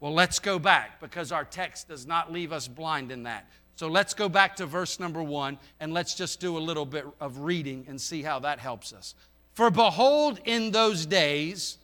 Well, 0.00 0.12
let's 0.12 0.38
go 0.38 0.58
back 0.58 1.00
because 1.00 1.32
our 1.32 1.44
text 1.44 1.88
does 1.88 2.06
not 2.06 2.32
leave 2.32 2.52
us 2.52 2.68
blind 2.68 3.12
in 3.12 3.24
that. 3.24 3.48
So 3.76 3.88
let's 3.88 4.14
go 4.14 4.28
back 4.28 4.56
to 4.56 4.66
verse 4.66 5.00
number 5.00 5.22
one 5.22 5.58
and 5.80 5.92
let's 5.92 6.14
just 6.14 6.40
do 6.40 6.56
a 6.56 6.60
little 6.60 6.86
bit 6.86 7.06
of 7.20 7.38
reading 7.38 7.84
and 7.88 8.00
see 8.00 8.22
how 8.22 8.38
that 8.40 8.58
helps 8.58 8.92
us. 8.92 9.14
For 9.54 9.70
behold, 9.70 10.40
in 10.44 10.70
those 10.70 11.06
days 11.06 11.78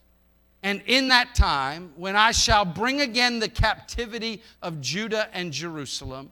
and 0.62 0.82
in 0.86 1.08
that 1.08 1.34
time, 1.34 1.92
when 1.96 2.16
I 2.16 2.32
shall 2.32 2.64
bring 2.64 3.00
again 3.00 3.38
the 3.38 3.48
captivity 3.48 4.42
of 4.62 4.80
Judah 4.80 5.28
and 5.32 5.52
Jerusalem, 5.52 6.30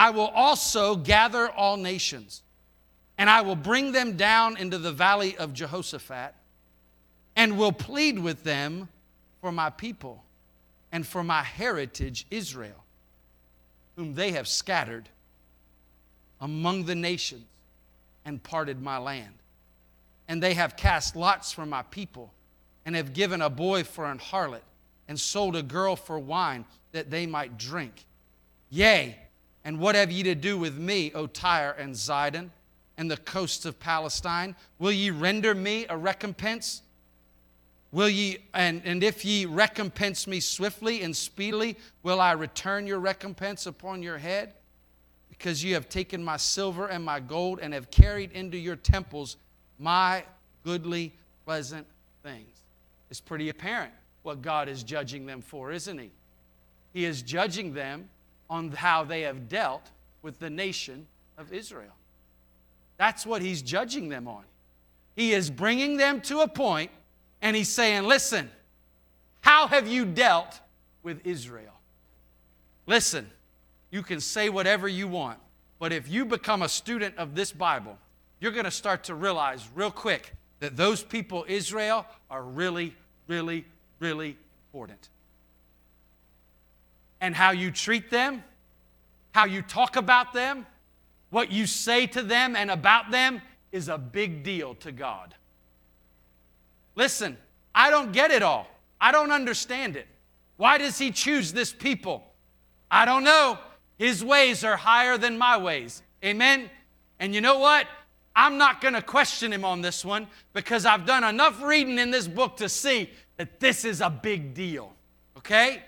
I 0.00 0.08
will 0.08 0.28
also 0.28 0.96
gather 0.96 1.50
all 1.50 1.76
nations, 1.76 2.42
and 3.18 3.28
I 3.28 3.42
will 3.42 3.54
bring 3.54 3.92
them 3.92 4.16
down 4.16 4.56
into 4.56 4.78
the 4.78 4.92
valley 4.92 5.36
of 5.36 5.52
Jehoshaphat, 5.52 6.34
and 7.36 7.58
will 7.58 7.70
plead 7.70 8.18
with 8.18 8.42
them 8.42 8.88
for 9.42 9.52
my 9.52 9.68
people 9.68 10.24
and 10.90 11.06
for 11.06 11.22
my 11.22 11.42
heritage 11.42 12.26
Israel 12.30 12.82
whom 13.96 14.14
they 14.14 14.30
have 14.30 14.48
scattered 14.48 15.06
among 16.40 16.84
the 16.84 16.94
nations 16.94 17.44
and 18.24 18.42
parted 18.42 18.80
my 18.80 18.96
land. 18.96 19.34
And 20.28 20.42
they 20.42 20.54
have 20.54 20.78
cast 20.78 21.14
lots 21.14 21.52
for 21.52 21.66
my 21.66 21.82
people, 21.82 22.32
and 22.86 22.96
have 22.96 23.12
given 23.12 23.42
a 23.42 23.50
boy 23.50 23.84
for 23.84 24.06
an 24.06 24.18
harlot, 24.18 24.62
and 25.08 25.20
sold 25.20 25.56
a 25.56 25.62
girl 25.62 25.94
for 25.94 26.18
wine 26.18 26.64
that 26.92 27.10
they 27.10 27.26
might 27.26 27.58
drink. 27.58 28.06
Yea, 28.70 29.18
and 29.64 29.78
what 29.78 29.94
have 29.94 30.10
ye 30.10 30.22
to 30.22 30.34
do 30.34 30.58
with 30.58 30.76
me, 30.76 31.12
O 31.14 31.26
Tyre 31.26 31.76
and 31.78 31.94
Zidon, 31.94 32.50
and 32.96 33.10
the 33.10 33.16
coasts 33.16 33.64
of 33.64 33.78
Palestine? 33.78 34.56
Will 34.78 34.92
ye 34.92 35.10
render 35.10 35.54
me 35.54 35.86
a 35.88 35.96
recompense? 35.96 36.82
Will 37.92 38.08
ye, 38.08 38.38
and, 38.54 38.82
and 38.84 39.02
if 39.02 39.24
ye 39.24 39.46
recompense 39.46 40.26
me 40.26 40.40
swiftly 40.40 41.02
and 41.02 41.14
speedily, 41.14 41.76
will 42.02 42.20
I 42.20 42.32
return 42.32 42.86
your 42.86 43.00
recompense 43.00 43.66
upon 43.66 44.02
your 44.02 44.18
head? 44.18 44.54
Because 45.28 45.64
you 45.64 45.74
have 45.74 45.88
taken 45.88 46.22
my 46.22 46.36
silver 46.36 46.86
and 46.86 47.04
my 47.04 47.20
gold 47.20 47.58
and 47.60 47.74
have 47.74 47.90
carried 47.90 48.32
into 48.32 48.56
your 48.56 48.76
temples 48.76 49.36
my 49.78 50.24
goodly, 50.62 51.12
pleasant 51.44 51.86
things. 52.22 52.60
It's 53.10 53.20
pretty 53.20 53.48
apparent 53.48 53.92
what 54.22 54.42
God 54.42 54.68
is 54.68 54.82
judging 54.82 55.26
them 55.26 55.40
for, 55.40 55.72
isn't 55.72 55.98
He? 55.98 56.10
He 56.92 57.04
is 57.04 57.22
judging 57.22 57.72
them 57.72 58.08
on 58.50 58.72
how 58.72 59.04
they 59.04 59.22
have 59.22 59.48
dealt 59.48 59.88
with 60.20 60.38
the 60.38 60.50
nation 60.50 61.06
of 61.38 61.52
Israel. 61.52 61.94
That's 62.98 63.24
what 63.24 63.40
He's 63.40 63.62
judging 63.62 64.10
them 64.10 64.28
on. 64.28 64.44
He 65.16 65.32
is 65.32 65.50
bringing 65.50 65.96
them 65.96 66.20
to 66.22 66.40
a 66.40 66.48
point 66.48 66.90
and 67.42 67.56
he's 67.56 67.68
saying, 67.68 68.04
Listen, 68.04 68.50
how 69.40 69.66
have 69.66 69.88
you 69.88 70.04
dealt 70.04 70.60
with 71.02 71.26
Israel? 71.26 71.72
Listen, 72.86 73.30
you 73.90 74.02
can 74.02 74.20
say 74.20 74.48
whatever 74.48 74.88
you 74.88 75.08
want, 75.08 75.38
but 75.78 75.92
if 75.92 76.08
you 76.08 76.24
become 76.24 76.62
a 76.62 76.68
student 76.68 77.16
of 77.16 77.34
this 77.34 77.52
Bible, 77.52 77.98
you're 78.40 78.52
going 78.52 78.64
to 78.64 78.70
start 78.70 79.04
to 79.04 79.14
realize 79.14 79.68
real 79.74 79.90
quick 79.90 80.32
that 80.60 80.76
those 80.76 81.02
people, 81.02 81.44
Israel, 81.48 82.06
are 82.30 82.42
really, 82.42 82.94
really, 83.26 83.64
really 83.98 84.36
important. 84.68 85.08
And 87.20 87.34
how 87.34 87.50
you 87.50 87.70
treat 87.70 88.10
them, 88.10 88.42
how 89.32 89.44
you 89.44 89.62
talk 89.62 89.96
about 89.96 90.32
them, 90.32 90.66
what 91.30 91.52
you 91.52 91.66
say 91.66 92.06
to 92.08 92.22
them 92.22 92.56
and 92.56 92.70
about 92.70 93.10
them 93.10 93.40
is 93.72 93.88
a 93.88 93.98
big 93.98 94.42
deal 94.42 94.74
to 94.76 94.92
God. 94.92 95.34
Listen, 96.96 97.36
I 97.74 97.90
don't 97.90 98.12
get 98.12 98.30
it 98.30 98.42
all. 98.42 98.66
I 99.00 99.12
don't 99.12 99.30
understand 99.30 99.96
it. 99.96 100.06
Why 100.56 100.76
does 100.76 100.98
he 100.98 101.10
choose 101.10 101.52
this 101.52 101.72
people? 101.72 102.24
I 102.90 103.04
don't 103.04 103.24
know. 103.24 103.58
His 103.98 104.24
ways 104.24 104.64
are 104.64 104.76
higher 104.76 105.16
than 105.16 105.38
my 105.38 105.56
ways. 105.56 106.02
Amen. 106.24 106.68
And 107.18 107.34
you 107.34 107.40
know 107.40 107.58
what? 107.58 107.86
I'm 108.34 108.58
not 108.58 108.80
going 108.80 108.94
to 108.94 109.02
question 109.02 109.52
him 109.52 109.64
on 109.64 109.80
this 109.80 110.04
one 110.04 110.26
because 110.52 110.86
I've 110.86 111.06
done 111.06 111.24
enough 111.24 111.62
reading 111.62 111.98
in 111.98 112.10
this 112.10 112.26
book 112.26 112.56
to 112.58 112.68
see 112.68 113.10
that 113.36 113.60
this 113.60 113.84
is 113.84 114.00
a 114.00 114.10
big 114.10 114.54
deal. 114.54 114.92
Okay? 115.36 115.82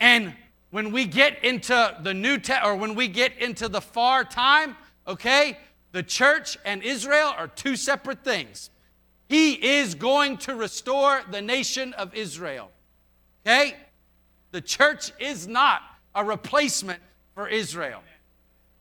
And 0.00 0.34
when 0.70 0.92
we 0.92 1.06
get 1.06 1.42
into 1.44 1.96
the 2.02 2.14
new 2.14 2.38
te- 2.38 2.60
or 2.64 2.76
when 2.76 2.94
we 2.94 3.08
get 3.08 3.36
into 3.38 3.68
the 3.68 3.80
far 3.80 4.24
time, 4.24 4.76
okay? 5.06 5.58
The 5.92 6.02
church 6.02 6.58
and 6.64 6.82
Israel 6.82 7.32
are 7.36 7.48
two 7.48 7.76
separate 7.76 8.24
things. 8.24 8.70
He 9.28 9.54
is 9.54 9.94
going 9.94 10.38
to 10.38 10.54
restore 10.54 11.22
the 11.30 11.42
nation 11.42 11.92
of 11.94 12.14
Israel. 12.14 12.70
Okay? 13.46 13.76
The 14.52 14.60
church 14.60 15.12
is 15.18 15.48
not 15.48 15.82
a 16.14 16.24
replacement 16.24 17.00
for 17.34 17.48
Israel. 17.48 18.02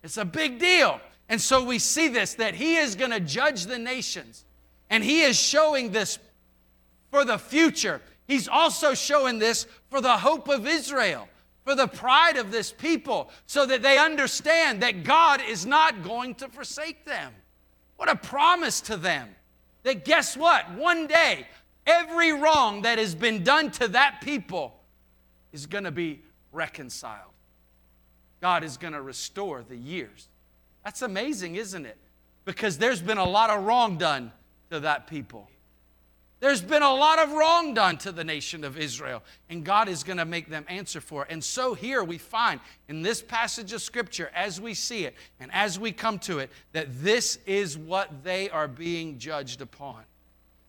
It's 0.04 0.18
a 0.18 0.26
big 0.26 0.60
deal. 0.60 1.00
And 1.30 1.42
so 1.42 1.64
we 1.64 1.80
see 1.80 2.08
this 2.08 2.36
that 2.36 2.56
he 2.56 2.76
is 2.76 2.96
going 2.96 3.12
to 3.12 3.20
judge 3.20 3.66
the 3.66 3.80
nations. 3.80 4.46
And 4.90 5.04
he 5.04 5.22
is 5.22 5.40
showing 5.40 5.92
this 5.92 6.20
for 7.10 7.26
the 7.26 7.38
future. 7.38 8.02
He's 8.28 8.48
also 8.48 8.94
showing 8.94 9.40
this 9.40 9.66
for 9.90 10.02
the 10.02 10.18
hope 10.18 10.48
of 10.48 10.68
Israel, 10.68 11.28
for 11.66 11.76
the 11.76 11.88
pride 11.88 12.38
of 12.38 12.52
this 12.52 12.72
people, 12.72 13.30
so 13.48 13.66
that 13.66 13.82
they 13.82 13.98
understand 13.98 14.82
that 14.82 15.04
God 15.04 15.42
is 15.46 15.66
not 15.66 16.04
going 16.04 16.36
to 16.36 16.48
forsake 16.48 17.04
them. 17.04 17.34
What 17.98 18.10
a 18.10 18.16
promise 18.16 18.80
to 18.82 18.96
them 18.96 19.30
that 19.84 20.06
guess 20.06 20.38
what? 20.38 20.72
One 20.72 21.08
day, 21.08 21.48
every 21.86 22.32
wrong 22.34 22.84
that 22.84 23.00
has 23.00 23.16
been 23.16 23.44
done 23.44 23.72
to 23.72 23.88
that 23.90 24.22
people 24.22 24.80
is 25.52 25.66
going 25.66 25.86
to 25.86 25.92
be 25.92 26.22
reconciled. 26.52 27.32
God 28.42 28.64
is 28.64 28.78
going 28.78 28.94
to 28.94 29.02
restore 29.02 29.64
the 29.68 29.76
years. 29.76 30.28
That's 30.84 31.02
amazing, 31.02 31.56
isn't 31.56 31.86
it? 31.86 31.98
Because 32.46 32.78
there's 32.78 33.02
been 33.02 33.18
a 33.18 33.28
lot 33.28 33.50
of 33.50 33.64
wrong 33.64 33.98
done 33.98 34.32
to 34.70 34.80
that 34.82 35.08
people. 35.08 35.50
There's 36.42 36.62
been 36.62 36.84
a 36.84 36.94
lot 36.94 37.20
of 37.20 37.32
wrong 37.32 37.74
done 37.74 37.98
to 38.00 38.12
the 38.12 38.24
nation 38.24 38.64
of 38.64 38.78
Israel, 38.78 39.24
and 39.50 39.64
God 39.64 39.88
is 39.88 40.04
going 40.04 40.18
to 40.18 40.26
make 40.26 40.50
them 40.50 40.66
answer 40.68 41.00
for 41.00 41.24
it. 41.24 41.32
And 41.32 41.44
so 41.44 41.74
here 41.74 42.04
we 42.04 42.18
find 42.18 42.60
in 42.90 43.02
this 43.02 43.22
passage 43.22 43.72
of 43.74 43.82
Scripture, 43.82 44.30
as 44.36 44.60
we 44.60 44.74
see 44.74 45.06
it 45.06 45.16
and 45.40 45.50
as 45.54 45.80
we 45.80 45.92
come 45.92 46.20
to 46.20 46.40
it, 46.40 46.52
that 46.74 46.88
this 47.02 47.40
is 47.46 47.78
what 47.78 48.24
they 48.24 48.50
are 48.50 48.68
being 48.68 49.18
judged 49.18 49.62
upon. 49.62 50.04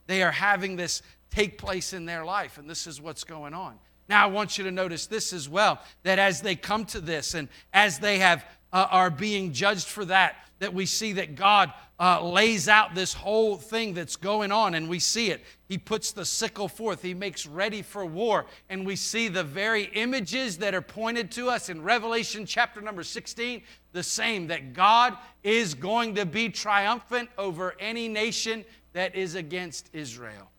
They 0.06 0.22
are 0.22 0.32
having 0.32 0.76
this 0.76 1.02
take 1.30 1.58
place 1.58 1.92
in 1.92 2.06
their 2.06 2.24
life, 2.24 2.58
and 2.58 2.70
this 2.70 2.86
is 2.86 3.00
what's 3.00 3.24
going 3.24 3.52
on. 3.52 3.78
Now, 4.08 4.22
I 4.22 4.30
want 4.30 4.56
you 4.56 4.64
to 4.64 4.70
notice 4.70 5.06
this 5.06 5.32
as 5.32 5.48
well 5.48 5.80
that 6.04 6.20
as 6.20 6.40
they 6.40 6.54
come 6.54 6.84
to 6.86 7.00
this 7.00 7.34
and 7.34 7.48
as 7.72 7.98
they 7.98 8.18
have, 8.18 8.44
uh, 8.72 8.86
are 8.90 9.10
being 9.10 9.52
judged 9.52 9.86
for 9.86 10.04
that, 10.04 10.36
that 10.58 10.72
we 10.72 10.86
see 10.86 11.12
that 11.14 11.34
God 11.34 11.72
uh, 11.98 12.22
lays 12.22 12.68
out 12.68 12.94
this 12.94 13.12
whole 13.12 13.56
thing 13.56 13.94
that's 13.94 14.16
going 14.16 14.52
on, 14.52 14.74
and 14.74 14.88
we 14.88 14.98
see 14.98 15.30
it. 15.30 15.42
He 15.68 15.78
puts 15.78 16.12
the 16.12 16.24
sickle 16.24 16.68
forth, 16.68 17.02
he 17.02 17.14
makes 17.14 17.46
ready 17.46 17.82
for 17.82 18.04
war, 18.04 18.46
and 18.68 18.86
we 18.86 18.96
see 18.96 19.28
the 19.28 19.44
very 19.44 19.84
images 19.94 20.58
that 20.58 20.74
are 20.74 20.82
pointed 20.82 21.30
to 21.32 21.48
us 21.48 21.68
in 21.68 21.82
Revelation 21.82 22.46
chapter 22.46 22.80
number 22.80 23.02
16 23.02 23.62
the 23.92 24.02
same 24.02 24.48
that 24.48 24.74
God 24.74 25.16
is 25.42 25.72
going 25.72 26.16
to 26.16 26.26
be 26.26 26.50
triumphant 26.50 27.30
over 27.38 27.74
any 27.80 28.08
nation 28.08 28.64
that 28.92 29.14
is 29.14 29.34
against 29.34 29.88
Israel. 29.94 30.50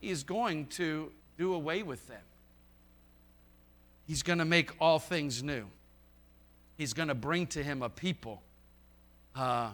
He 0.00 0.10
is 0.10 0.22
going 0.22 0.66
to 0.66 1.10
do 1.38 1.54
away 1.54 1.82
with 1.82 2.06
them. 2.06 2.22
He's 4.06 4.22
going 4.22 4.38
to 4.38 4.44
make 4.44 4.70
all 4.80 4.98
things 4.98 5.42
new. 5.42 5.66
He's 6.78 6.92
going 6.92 7.08
to 7.08 7.14
bring 7.14 7.46
to 7.48 7.62
him 7.62 7.82
a 7.82 7.88
people 7.88 8.42
uh, 9.34 9.70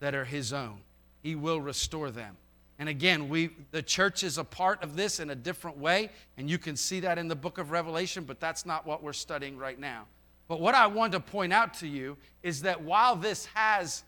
that 0.00 0.14
are 0.14 0.24
His 0.24 0.52
own. 0.52 0.80
He 1.22 1.34
will 1.34 1.60
restore 1.60 2.10
them. 2.10 2.36
And 2.78 2.88
again, 2.88 3.28
we 3.28 3.50
the 3.70 3.82
church 3.82 4.22
is 4.22 4.36
a 4.36 4.44
part 4.44 4.82
of 4.82 4.96
this 4.96 5.18
in 5.18 5.30
a 5.30 5.34
different 5.34 5.78
way, 5.78 6.10
and 6.36 6.50
you 6.50 6.58
can 6.58 6.76
see 6.76 7.00
that 7.00 7.18
in 7.18 7.28
the 7.28 7.36
book 7.36 7.58
of 7.58 7.70
Revelation, 7.70 8.24
but 8.24 8.38
that's 8.38 8.66
not 8.66 8.86
what 8.86 9.02
we're 9.02 9.14
studying 9.14 9.56
right 9.56 9.78
now. 9.78 10.06
But 10.48 10.60
what 10.60 10.74
I 10.74 10.86
want 10.86 11.12
to 11.12 11.20
point 11.20 11.52
out 11.52 11.74
to 11.74 11.88
you 11.88 12.16
is 12.42 12.62
that 12.62 12.82
while 12.82 13.16
this 13.16 13.46
has 13.54 14.04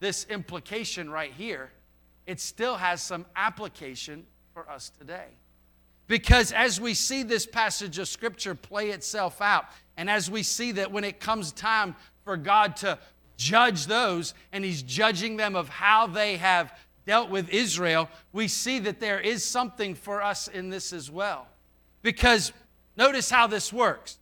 this 0.00 0.24
implication 0.30 1.10
right 1.10 1.32
here, 1.32 1.70
it 2.26 2.40
still 2.40 2.76
has 2.76 3.02
some 3.02 3.26
application 3.36 4.24
for 4.54 4.68
us 4.70 4.90
today. 4.98 5.26
Because 6.06 6.52
as 6.52 6.80
we 6.80 6.94
see 6.94 7.22
this 7.22 7.46
passage 7.46 7.98
of 7.98 8.08
Scripture 8.08 8.54
play 8.54 8.90
itself 8.90 9.40
out, 9.40 9.66
and 9.96 10.08
as 10.08 10.30
we 10.30 10.42
see 10.42 10.72
that 10.72 10.90
when 10.90 11.04
it 11.04 11.20
comes 11.20 11.52
time 11.52 11.96
for 12.24 12.36
God 12.36 12.76
to 12.76 12.98
judge 13.42 13.86
those, 13.86 14.34
and 14.52 14.64
He's 14.64 14.82
judging 14.82 15.36
them 15.36 15.56
of 15.56 15.68
how 15.68 16.06
they 16.06 16.36
have 16.36 16.72
dealt 17.06 17.30
with 17.30 17.48
Israel, 17.50 18.08
we 18.32 18.48
see 18.48 18.78
that 18.80 19.00
there 19.00 19.20
is 19.20 19.44
something 19.44 19.94
for 19.94 20.22
us 20.22 20.48
in 20.48 20.70
this 20.70 20.92
as 20.92 21.10
well. 21.10 21.48
Because 22.02 22.52
notice 22.96 23.30
how 23.30 23.46
this 23.46 23.72
works. 23.72 24.18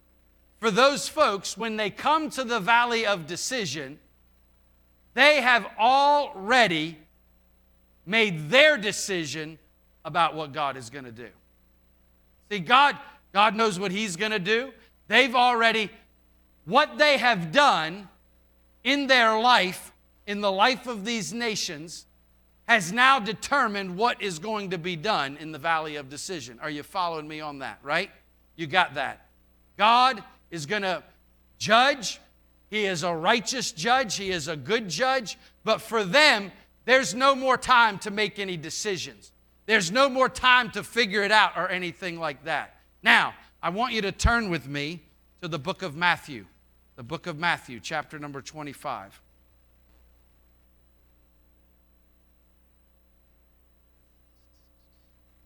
For 0.59 0.70
those 0.70 1.09
folks, 1.09 1.56
when 1.56 1.76
they 1.76 1.90
come 1.90 2.30
to 2.30 2.44
the 2.44 2.61
valley 2.61 3.06
of 3.06 3.26
decision, 3.26 3.98
they 5.14 5.40
have 5.40 5.66
already 5.78 6.98
made 8.06 8.50
their 8.50 8.76
decision 8.76 9.59
about 10.04 10.35
what 10.35 10.52
God 10.52 10.76
is 10.76 10.90
going 10.90 11.04
to 11.04 11.12
do. 11.12 11.28
See, 12.50 12.59
God, 12.59 12.96
God 13.33 13.54
knows 13.54 13.78
what 13.78 13.90
He's 13.90 14.16
going 14.16 14.33
to 14.33 14.38
do. 14.38 14.72
They've 15.09 15.35
already, 15.35 15.90
what 16.64 16.98
they 16.98 17.18
have 17.18 17.52
done 17.52 18.09
in 18.85 19.07
their 19.07 19.38
life, 19.38 19.93
in 20.27 20.40
the 20.40 20.53
life 20.53 20.87
of 20.87 21.05
these 21.05 21.33
nations, 21.33 22.07
has 22.69 22.93
now 22.93 23.19
determined 23.19 23.97
what 23.97 24.23
is 24.23 24.38
going 24.38 24.71
to 24.71 24.79
be 24.79 24.95
done 24.95 25.37
in 25.38 25.51
the 25.51 25.59
valley 25.59 25.97
of 25.97 26.09
decision. 26.09 26.59
Are 26.62 26.71
you 26.71 26.83
following 26.83 27.27
me 27.27 27.40
on 27.40 27.59
that, 27.59 27.81
right? 27.83 28.11
You 28.55 28.66
got 28.66 28.95
that. 28.95 29.27
God 29.77 30.23
is 30.51 30.66
going 30.66 30.83
to 30.83 31.03
judge. 31.59 32.21
He 32.71 32.85
is 32.85 33.03
a 33.03 33.12
righteous 33.12 33.73
judge. 33.73 34.16
He 34.16 34.31
is 34.31 34.47
a 34.47 34.57
good 34.57 34.88
judge. 34.88 35.37
But 35.64 35.81
for 35.81 36.05
them, 36.05 36.53
there's 36.85 37.14
no 37.14 37.35
more 37.35 37.57
time 37.57 37.99
to 38.01 38.11
make 38.11 38.38
any 38.38 38.57
decisions. 38.57 39.33
There's 39.66 39.90
no 39.90 40.09
more 40.09 40.29
time 40.29 40.71
to 40.73 40.83
figure 40.85 41.23
it 41.23 41.33
out 41.33 41.53
or 41.57 41.69
anything 41.69 42.19
like 42.19 42.45
that. 42.45 42.77
Now, 43.03 43.35
I 43.62 43.71
want 43.71 43.95
you 43.95 44.03
to 44.03 44.12
turn 44.12 44.51
with 44.51 44.66
me 44.69 45.03
to 45.43 45.49
the 45.49 45.59
book 45.59 45.83
of 45.83 45.97
Matthew, 45.97 46.47
the 47.00 47.04
book 47.04 47.26
of 47.26 47.38
Matthew, 47.38 47.80
chapter 47.80 48.18
number 48.18 48.42
25. 48.42 49.22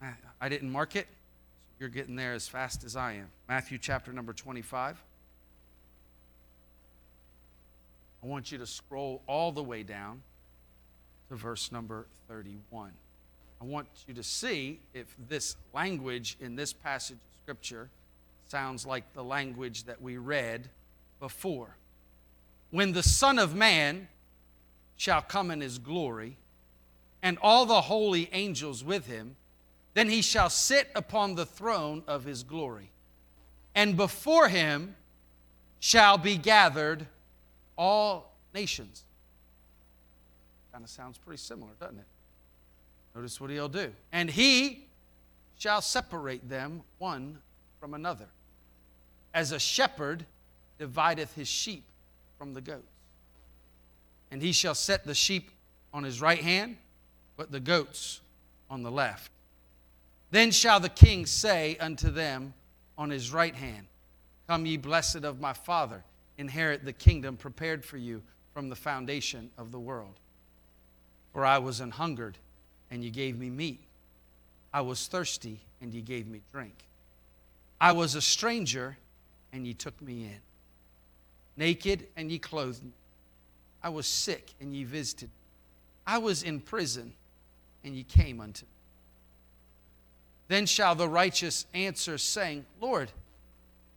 Ah, 0.02 0.14
I 0.40 0.48
didn't 0.48 0.72
mark 0.72 0.96
it, 0.96 1.06
so 1.06 1.76
you're 1.78 1.88
getting 1.90 2.16
there 2.16 2.32
as 2.32 2.48
fast 2.48 2.82
as 2.82 2.96
I 2.96 3.12
am. 3.12 3.28
Matthew 3.48 3.78
chapter 3.78 4.12
number 4.12 4.32
25. 4.32 5.00
I 8.20 8.26
want 8.26 8.50
you 8.50 8.58
to 8.58 8.66
scroll 8.66 9.22
all 9.28 9.52
the 9.52 9.62
way 9.62 9.84
down 9.84 10.22
to 11.28 11.36
verse 11.36 11.70
number 11.70 12.06
31. 12.26 12.90
I 13.60 13.64
want 13.64 13.86
you 14.08 14.14
to 14.14 14.24
see 14.24 14.80
if 14.92 15.06
this 15.28 15.54
language 15.72 16.36
in 16.40 16.56
this 16.56 16.72
passage 16.72 17.18
of 17.18 17.42
Scripture 17.44 17.90
sounds 18.48 18.84
like 18.84 19.04
the 19.14 19.22
language 19.22 19.84
that 19.84 20.02
we 20.02 20.16
read 20.16 20.68
before. 21.24 21.74
When 22.70 22.92
the 22.92 23.02
Son 23.02 23.38
of 23.38 23.54
Man 23.54 24.08
shall 24.94 25.22
come 25.22 25.50
in 25.50 25.62
his 25.62 25.78
glory, 25.78 26.36
and 27.22 27.38
all 27.40 27.64
the 27.64 27.80
holy 27.80 28.28
angels 28.30 28.84
with 28.84 29.06
him, 29.06 29.36
then 29.94 30.10
he 30.10 30.20
shall 30.20 30.50
sit 30.50 30.90
upon 30.94 31.34
the 31.34 31.46
throne 31.46 32.02
of 32.06 32.24
his 32.24 32.42
glory. 32.42 32.90
And 33.74 33.96
before 33.96 34.48
him 34.48 34.96
shall 35.80 36.18
be 36.18 36.36
gathered 36.36 37.06
all 37.78 38.34
nations. 38.52 39.04
Kind 40.72 40.84
of 40.84 40.90
sounds 40.90 41.16
pretty 41.16 41.38
similar, 41.38 41.70
doesn't 41.80 42.00
it? 42.00 42.06
Notice 43.14 43.40
what 43.40 43.48
he'll 43.48 43.70
do. 43.70 43.94
And 44.12 44.28
he 44.28 44.88
shall 45.58 45.80
separate 45.80 46.50
them 46.50 46.82
one 46.98 47.38
from 47.80 47.94
another, 47.94 48.26
as 49.32 49.52
a 49.52 49.58
shepherd 49.58 50.26
divideth 50.78 51.34
his 51.34 51.48
sheep 51.48 51.84
from 52.38 52.54
the 52.54 52.60
goats. 52.60 52.82
And 54.30 54.42
he 54.42 54.52
shall 54.52 54.74
set 54.74 55.04
the 55.04 55.14
sheep 55.14 55.50
on 55.92 56.02
his 56.02 56.20
right 56.20 56.40
hand, 56.40 56.76
but 57.36 57.52
the 57.52 57.60
goats 57.60 58.20
on 58.68 58.82
the 58.82 58.90
left. 58.90 59.30
Then 60.30 60.50
shall 60.50 60.80
the 60.80 60.88
king 60.88 61.26
say 61.26 61.76
unto 61.78 62.10
them 62.10 62.54
on 62.98 63.10
his 63.10 63.32
right 63.32 63.54
hand, 63.54 63.86
Come, 64.48 64.66
ye 64.66 64.76
blessed 64.76 65.24
of 65.24 65.40
my 65.40 65.52
Father, 65.52 66.02
inherit 66.36 66.84
the 66.84 66.92
kingdom 66.92 67.36
prepared 67.36 67.84
for 67.84 67.96
you 67.96 68.22
from 68.52 68.68
the 68.68 68.76
foundation 68.76 69.50
of 69.56 69.72
the 69.72 69.78
world. 69.78 70.14
For 71.32 71.44
I 71.44 71.58
was 71.58 71.80
an 71.80 71.90
hungered, 71.90 72.38
and 72.90 73.02
ye 73.02 73.10
gave 73.10 73.38
me 73.38 73.50
meat. 73.50 73.80
I 74.72 74.80
was 74.80 75.06
thirsty, 75.06 75.60
and 75.80 75.94
ye 75.94 76.00
gave 76.00 76.26
me 76.26 76.42
drink. 76.52 76.84
I 77.80 77.92
was 77.92 78.14
a 78.14 78.20
stranger, 78.20 78.96
and 79.52 79.66
ye 79.66 79.74
took 79.74 80.00
me 80.02 80.24
in. 80.24 80.40
Naked, 81.56 82.06
and 82.16 82.30
ye 82.30 82.38
clothed 82.38 82.82
me. 82.82 82.92
I 83.82 83.88
was 83.88 84.06
sick, 84.06 84.52
and 84.60 84.74
ye 84.74 84.84
visited. 84.84 85.28
Me. 85.28 85.34
I 86.06 86.18
was 86.18 86.42
in 86.42 86.60
prison, 86.60 87.12
and 87.84 87.94
ye 87.94 88.02
came 88.02 88.40
unto 88.40 88.64
me. 88.64 88.70
Then 90.48 90.66
shall 90.66 90.94
the 90.94 91.08
righteous 91.08 91.66
answer, 91.72 92.18
saying, 92.18 92.66
Lord, 92.80 93.10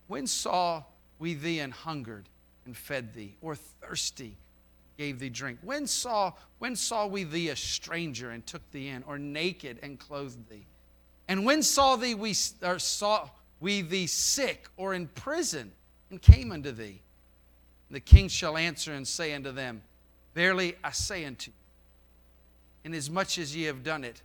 when 0.08 0.28
saw 0.28 0.84
we 1.20 1.34
thee 1.34 1.60
and 1.60 1.74
hungered 1.74 2.30
and 2.66 2.76
fed 2.76 3.14
thee, 3.14 3.36
or 3.42 3.56
thirsty, 3.56 4.38
gave 4.98 5.20
thee 5.20 5.30
drink? 5.30 5.60
When 5.62 5.88
saw, 5.88 6.34
when 6.60 6.76
saw 6.76 7.08
we 7.08 7.24
thee 7.24 7.50
a 7.50 7.56
stranger 7.56 8.32
and 8.32 8.46
took 8.46 8.70
thee 8.72 8.90
in, 8.90 9.04
or 9.04 9.18
naked 9.18 9.80
and 9.82 10.00
clothed 10.00 10.50
thee? 10.50 10.66
And 11.28 11.46
when 11.46 11.64
saw 11.64 11.96
thee 11.96 12.16
we 12.16 12.34
or 12.62 12.80
saw 12.80 13.30
we 13.60 13.82
thee 13.82 14.08
sick 14.08 14.68
or 14.78 14.94
in 14.94 15.08
prison 15.08 15.72
and 16.10 16.22
came 16.22 16.52
unto 16.52 16.72
thee? 16.72 17.02
The 17.90 18.00
king 18.00 18.28
shall 18.28 18.58
answer 18.58 18.94
and 18.94 19.08
say 19.08 19.34
unto 19.34 19.52
them, 19.52 19.82
Verily 20.36 20.76
I 20.84 20.92
say 20.92 21.26
unto 21.26 21.52
you, 21.52 21.56
inasmuch 22.84 23.38
as 23.38 23.56
ye 23.56 23.64
have 23.64 23.84
done 23.84 24.04
it 24.04 24.22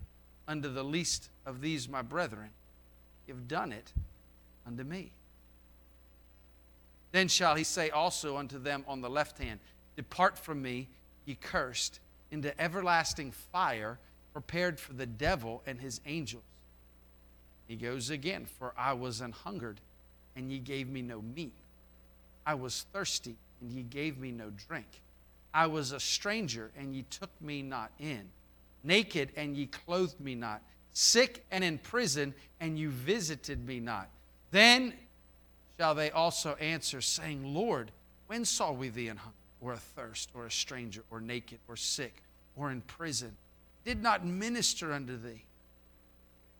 unto 0.47 0.71
the 0.71 0.83
least 0.83 1.29
of 1.45 1.61
these 1.61 1.87
my 1.87 2.01
brethren, 2.01 2.49
ye 3.25 3.33
have 3.33 3.47
done 3.47 3.71
it 3.71 3.93
unto 4.67 4.83
me. 4.83 5.11
Then 7.13 7.27
shall 7.27 7.55
he 7.55 7.63
say 7.63 7.89
also 7.89 8.37
unto 8.37 8.59
them 8.59 8.83
on 8.87 9.01
the 9.01 9.09
left 9.09 9.37
hand, 9.37 9.59
Depart 9.95 10.37
from 10.37 10.61
me, 10.61 10.89
ye 11.25 11.35
cursed, 11.35 11.99
into 12.31 12.59
everlasting 12.59 13.31
fire 13.31 13.99
prepared 14.33 14.79
for 14.79 14.93
the 14.93 15.05
devil 15.05 15.61
and 15.65 15.79
his 15.79 16.01
angels. 16.05 16.43
He 17.67 17.75
goes 17.75 18.09
again, 18.09 18.45
For 18.45 18.73
I 18.77 18.93
was 18.93 19.21
an 19.21 19.31
hungered, 19.31 19.79
and 20.35 20.51
ye 20.51 20.59
gave 20.59 20.89
me 20.89 21.01
no 21.01 21.21
meat. 21.21 21.53
I 22.45 22.55
was 22.55 22.85
thirsty, 22.91 23.35
and 23.63 23.71
ye 23.71 23.81
gave 23.81 24.19
me 24.19 24.31
no 24.31 24.51
drink. 24.67 25.01
I 25.53 25.67
was 25.67 25.91
a 25.91 25.99
stranger, 25.99 26.69
and 26.77 26.93
ye 26.93 27.05
took 27.09 27.29
me 27.41 27.63
not 27.63 27.91
in. 27.99 28.29
Naked, 28.83 29.29
and 29.35 29.55
ye 29.55 29.65
clothed 29.65 30.19
me 30.19 30.35
not 30.35 30.61
sick 30.93 31.43
and 31.51 31.63
in 31.63 31.79
prison, 31.79 32.33
and 32.59 32.77
you 32.77 32.89
visited 32.89 33.65
me 33.65 33.79
not. 33.79 34.09
Then 34.51 34.93
shall 35.77 35.95
they 35.95 36.11
also 36.11 36.55
answer, 36.55 37.01
saying, 37.01 37.53
Lord, 37.53 37.91
when 38.27 38.45
saw 38.45 38.71
we 38.71 38.89
thee 38.89 39.09
in 39.09 39.17
hunger, 39.17 39.35
or 39.59 39.73
athirst, 39.73 40.29
or 40.33 40.45
a 40.45 40.51
stranger, 40.51 41.03
or 41.09 41.19
naked, 41.19 41.59
or 41.67 41.75
sick, 41.75 42.21
or 42.55 42.71
in 42.71 42.81
prison? 42.81 43.35
Did 43.83 44.01
not 44.01 44.25
minister 44.25 44.93
unto 44.93 45.17
thee? 45.17 45.43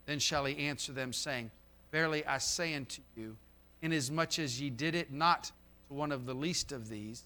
Then 0.06 0.20
shall 0.20 0.46
he 0.46 0.58
answer 0.58 0.92
them, 0.92 1.14
saying, 1.14 1.52
Verily 1.92 2.26
I 2.26 2.40
say 2.40 2.74
unto 2.74 3.02
you, 3.16 3.38
inasmuch 3.82 4.40
as 4.40 4.60
ye 4.60 4.70
did 4.70 4.96
it 4.96 5.12
not 5.12 5.52
one 5.94 6.12
of 6.12 6.26
the 6.26 6.34
least 6.34 6.72
of 6.72 6.90
these, 6.90 7.24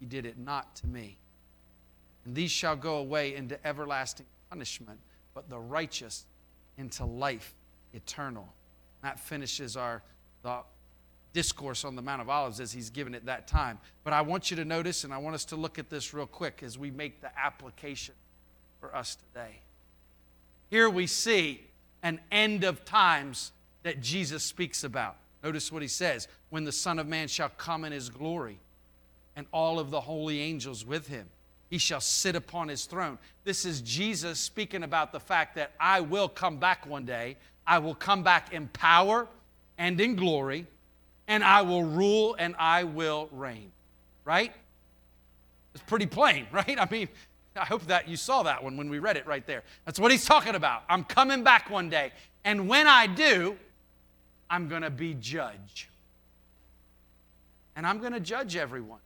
ye 0.00 0.06
did 0.06 0.26
it 0.26 0.38
not 0.38 0.74
to 0.76 0.86
me. 0.86 1.16
And 2.24 2.34
these 2.34 2.50
shall 2.50 2.76
go 2.76 2.96
away 2.96 3.34
into 3.34 3.64
everlasting 3.66 4.26
punishment, 4.50 4.98
but 5.34 5.48
the 5.48 5.58
righteous 5.58 6.24
into 6.76 7.04
life 7.04 7.54
eternal. 7.92 8.48
That 9.02 9.20
finishes 9.20 9.76
our 9.76 10.02
discourse 11.32 11.84
on 11.84 11.94
the 11.94 12.02
Mount 12.02 12.22
of 12.22 12.28
Olives 12.28 12.58
as 12.58 12.72
he's 12.72 12.90
given 12.90 13.14
it 13.14 13.26
that 13.26 13.46
time. 13.46 13.78
But 14.02 14.12
I 14.12 14.22
want 14.22 14.50
you 14.50 14.56
to 14.56 14.64
notice, 14.64 15.04
and 15.04 15.12
I 15.12 15.18
want 15.18 15.34
us 15.34 15.44
to 15.46 15.56
look 15.56 15.78
at 15.78 15.90
this 15.90 16.12
real 16.12 16.26
quick 16.26 16.62
as 16.62 16.78
we 16.78 16.90
make 16.90 17.20
the 17.20 17.30
application 17.38 18.14
for 18.80 18.94
us 18.94 19.16
today. 19.16 19.60
Here 20.70 20.90
we 20.90 21.06
see 21.06 21.62
an 22.02 22.20
end 22.30 22.64
of 22.64 22.84
times 22.84 23.52
that 23.82 24.00
Jesus 24.00 24.42
speaks 24.42 24.84
about. 24.84 25.16
Notice 25.48 25.72
what 25.72 25.80
he 25.80 25.88
says 25.88 26.28
when 26.50 26.64
the 26.64 26.72
Son 26.72 26.98
of 26.98 27.08
Man 27.08 27.26
shall 27.26 27.48
come 27.48 27.86
in 27.86 27.90
his 27.90 28.10
glory, 28.10 28.58
and 29.34 29.46
all 29.50 29.78
of 29.78 29.90
the 29.90 30.02
holy 30.02 30.42
angels 30.42 30.84
with 30.84 31.08
him. 31.08 31.26
He 31.70 31.78
shall 31.78 32.02
sit 32.02 32.36
upon 32.36 32.68
his 32.68 32.84
throne. 32.84 33.16
This 33.44 33.64
is 33.64 33.80
Jesus 33.80 34.38
speaking 34.38 34.82
about 34.82 35.10
the 35.10 35.20
fact 35.20 35.54
that 35.54 35.72
I 35.80 36.02
will 36.02 36.28
come 36.28 36.58
back 36.58 36.86
one 36.86 37.06
day. 37.06 37.38
I 37.66 37.78
will 37.78 37.94
come 37.94 38.22
back 38.22 38.52
in 38.52 38.68
power 38.68 39.26
and 39.78 39.98
in 39.98 40.16
glory, 40.16 40.66
and 41.26 41.42
I 41.42 41.62
will 41.62 41.82
rule 41.82 42.36
and 42.38 42.54
I 42.58 42.84
will 42.84 43.30
reign. 43.32 43.72
Right? 44.26 44.52
It's 45.72 45.82
pretty 45.84 46.04
plain, 46.04 46.46
right? 46.52 46.78
I 46.78 46.86
mean, 46.90 47.08
I 47.56 47.64
hope 47.64 47.86
that 47.86 48.06
you 48.06 48.18
saw 48.18 48.42
that 48.42 48.62
one 48.62 48.76
when 48.76 48.90
we 48.90 48.98
read 48.98 49.16
it 49.16 49.26
right 49.26 49.46
there. 49.46 49.62
That's 49.86 49.98
what 49.98 50.10
he's 50.10 50.26
talking 50.26 50.56
about. 50.56 50.82
I'm 50.90 51.04
coming 51.04 51.42
back 51.42 51.70
one 51.70 51.88
day, 51.88 52.12
And 52.44 52.68
when 52.68 52.86
I 52.86 53.06
do, 53.06 53.56
I'm 54.50 54.68
going 54.68 54.82
to 54.82 54.90
be 54.90 55.14
judge. 55.14 55.88
And 57.76 57.86
I'm 57.86 57.98
going 57.98 58.12
to 58.12 58.20
judge 58.20 58.56
everyone. 58.56 59.00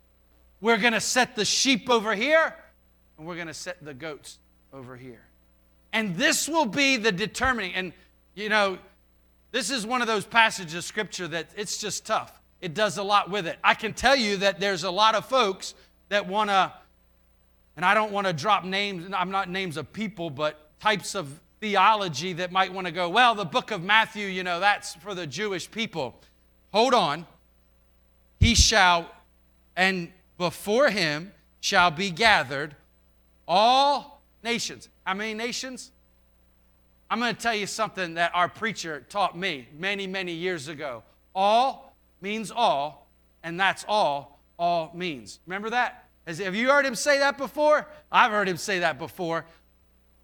We're 0.61 0.79
going 0.79 0.93
to 0.93 1.01
set 1.01 1.35
the 1.37 1.45
sheep 1.45 1.91
over 1.91 2.15
here, 2.15 2.55
and 3.19 3.27
we're 3.27 3.35
going 3.35 3.49
to 3.49 3.55
set 3.55 3.85
the 3.85 3.95
goats 3.95 4.39
over 4.73 4.97
here. 4.97 5.23
And 5.93 6.17
this 6.17 6.49
will 6.49 6.67
be 6.67 6.97
the 6.97 7.13
determining. 7.13 7.75
And, 7.75 7.93
you 8.35 8.49
know, 8.49 8.79
this 9.51 9.71
is 9.71 9.87
one 9.87 10.01
of 10.01 10.07
those 10.07 10.25
passages 10.25 10.75
of 10.75 10.85
scripture 10.85 11.29
that 11.29 11.49
it's 11.57 11.79
just 11.79 12.07
tough. 12.07 12.41
It 12.61 12.75
does 12.75 12.97
a 12.97 13.03
lot 13.03 13.29
with 13.29 13.47
it. 13.47 13.59
I 13.63 13.75
can 13.75 13.93
tell 13.93 14.17
you 14.17 14.39
that 14.39 14.61
there's 14.61 14.85
a 14.85 14.91
lot 14.91 15.15
of 15.15 15.27
folks 15.27 15.75
that 16.09 16.27
want 16.27 16.49
to, 16.49 16.73
and 17.77 17.85
I 17.85 17.93
don't 17.93 18.13
want 18.13 18.27
to 18.29 18.33
drop 18.33 18.65
names, 18.65 19.13
I'm 19.13 19.31
not 19.31 19.51
names 19.51 19.77
of 19.77 19.93
people, 19.93 20.31
but 20.31 20.79
types 20.81 21.15
of 21.15 21.41
theology 21.63 22.33
that 22.33 22.51
might 22.51 22.75
want 22.75 22.89
to 22.89 22.93
go, 22.93 23.09
well, 23.09 23.37
the 23.37 23.45
book 23.45 23.71
of 23.71 23.85
Matthew, 23.85 24.27
you 24.27 24.43
know, 24.43 24.59
that's 24.59 24.97
for 24.97 25.15
the 25.15 25.29
Jewish 25.29 25.71
people. 25.71 26.19
Hold 26.73 26.93
on. 26.93 27.25
He 28.41 28.57
shall, 28.57 29.09
and 29.77 30.11
before 30.39 30.91
him 30.91 31.33
shall 31.61 31.93
be 31.93 32.11
gathered 32.11 32.75
all 33.47 34.25
nations. 34.43 34.89
How 35.07 35.15
many 35.15 35.35
nations? 35.35 35.93
I'm 37.09 37.21
going 37.21 37.33
to 37.33 37.41
tell 37.41 37.55
you 37.55 37.69
something 37.69 38.15
that 38.15 38.33
our 38.35 38.49
preacher 38.49 39.07
taught 39.09 39.39
me 39.39 39.69
many, 39.79 40.09
many 40.09 40.33
years 40.33 40.67
ago. 40.67 41.05
All 41.33 41.95
means 42.21 42.51
all, 42.51 43.07
and 43.45 43.61
that's 43.61 43.85
all 43.87 44.41
all 44.59 44.91
means. 44.95 45.39
Remember 45.47 45.71
that? 45.71 46.09
Have 46.27 46.55
you 46.55 46.71
heard 46.71 46.87
him 46.87 46.95
say 46.95 47.19
that 47.19 47.39
before? 47.39 47.89
I've 48.11 48.33
heard 48.33 48.49
him 48.49 48.57
say 48.57 48.81
that 48.81 48.99
before. 48.99 49.45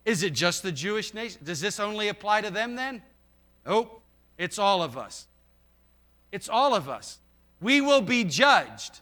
Is 0.08 0.22
it 0.22 0.32
just 0.32 0.62
the 0.62 0.72
Jewish 0.72 1.14
nation? 1.14 1.40
Does 1.44 1.60
this 1.60 1.78
only 1.78 2.08
apply 2.08 2.40
to 2.40 2.50
them 2.50 2.76
then? 2.76 3.02
Nope. 3.66 4.02
It's 4.38 4.58
all 4.58 4.82
of 4.82 4.96
us. 4.96 5.26
It's 6.32 6.48
all 6.48 6.74
of 6.74 6.88
us. 6.88 7.18
We 7.60 7.80
will 7.80 8.00
be 8.00 8.24
judged 8.24 9.00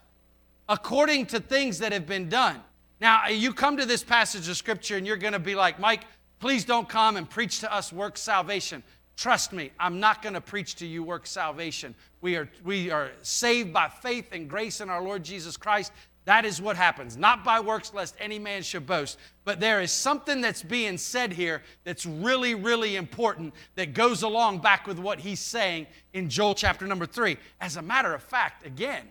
according 0.67 1.27
to 1.27 1.39
things 1.39 1.79
that 1.79 1.91
have 1.91 2.05
been 2.05 2.29
done. 2.29 2.61
Now, 2.99 3.27
you 3.27 3.53
come 3.53 3.77
to 3.77 3.85
this 3.85 4.03
passage 4.03 4.49
of 4.49 4.57
scripture 4.57 4.97
and 4.97 5.05
you're 5.05 5.17
going 5.17 5.33
to 5.33 5.39
be 5.39 5.55
like, 5.55 5.79
Mike, 5.79 6.01
Please 6.39 6.65
don't 6.65 6.87
come 6.87 7.17
and 7.17 7.29
preach 7.29 7.59
to 7.61 7.73
us 7.73 7.91
work 7.91 8.17
salvation. 8.17 8.83
Trust 9.15 9.53
me, 9.53 9.71
I'm 9.79 9.99
not 9.99 10.21
going 10.21 10.35
to 10.35 10.41
preach 10.41 10.75
to 10.75 10.85
you 10.85 11.03
work 11.03 11.25
salvation. 11.25 11.95
We 12.21 12.35
are, 12.35 12.47
we 12.63 12.91
are 12.91 13.09
saved 13.23 13.73
by 13.73 13.89
faith 13.89 14.27
and 14.31 14.47
grace 14.47 14.79
in 14.79 14.89
our 14.89 15.01
Lord 15.01 15.23
Jesus 15.23 15.57
Christ. 15.57 15.91
That 16.27 16.43
is 16.43 16.61
what 16.61 16.75
happens, 16.75 17.15
not 17.15 17.45
by 17.45 17.61
works, 17.61 17.93
lest 17.93 18.13
any 18.19 18.37
man 18.37 18.61
should 18.61 18.85
boast. 18.85 19.17
But 19.45 19.61
there 19.61 19.79
is 19.79 19.93
something 19.93 20.41
that's 20.41 20.61
being 20.61 20.97
said 20.97 21.31
here 21.31 21.63
that's 21.85 22.05
really, 22.05 22.53
really 22.53 22.97
important 22.97 23.53
that 23.75 23.93
goes 23.93 24.23
along 24.23 24.59
back 24.59 24.87
with 24.87 24.99
what 24.99 25.21
he's 25.21 25.39
saying 25.39 25.87
in 26.11 26.27
Joel 26.27 26.53
chapter 26.53 26.85
number 26.85 27.05
three. 27.05 27.37
As 27.61 27.77
a 27.77 27.81
matter 27.81 28.13
of 28.13 28.21
fact, 28.21 28.65
again, 28.65 29.05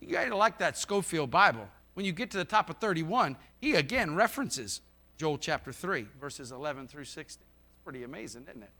you 0.00 0.08
gotta 0.08 0.34
like 0.34 0.56
that 0.56 0.78
Scofield 0.78 1.30
Bible. 1.30 1.68
When 1.92 2.06
you 2.06 2.12
get 2.12 2.30
to 2.30 2.38
the 2.38 2.46
top 2.46 2.70
of 2.70 2.78
31, 2.78 3.36
he 3.60 3.74
again 3.74 4.14
references 4.14 4.80
Joel 5.18 5.36
chapter 5.36 5.70
3, 5.70 6.06
verses 6.18 6.50
11 6.50 6.88
through 6.88 7.04
16. 7.04 7.44
It's 7.44 7.84
pretty 7.84 8.04
amazing, 8.04 8.46
isn't 8.48 8.62
it? 8.62 8.70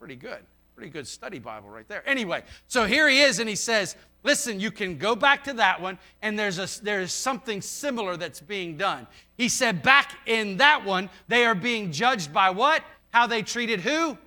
Pretty 0.00 0.16
good. 0.16 0.44
Pretty 0.76 0.90
good 0.90 1.06
study 1.08 1.38
Bible 1.38 1.70
right 1.70 1.88
there. 1.88 2.06
Anyway, 2.06 2.42
so 2.68 2.84
here 2.84 3.08
he 3.08 3.22
is, 3.22 3.38
and 3.38 3.48
he 3.48 3.56
says, 3.56 3.96
Listen, 4.22 4.60
you 4.60 4.70
can 4.70 4.98
go 4.98 5.16
back 5.16 5.44
to 5.44 5.54
that 5.54 5.80
one, 5.80 5.98
and 6.20 6.38
there's, 6.38 6.58
a, 6.58 6.84
there's 6.84 7.12
something 7.12 7.62
similar 7.62 8.16
that's 8.16 8.40
being 8.40 8.76
done. 8.76 9.06
He 9.38 9.48
said, 9.48 9.82
Back 9.82 10.18
in 10.26 10.58
that 10.58 10.84
one, 10.84 11.08
they 11.28 11.46
are 11.46 11.54
being 11.54 11.92
judged 11.92 12.30
by 12.30 12.50
what? 12.50 12.82
How 13.10 13.26
they 13.26 13.40
treated 13.40 13.80
who? 13.80 14.18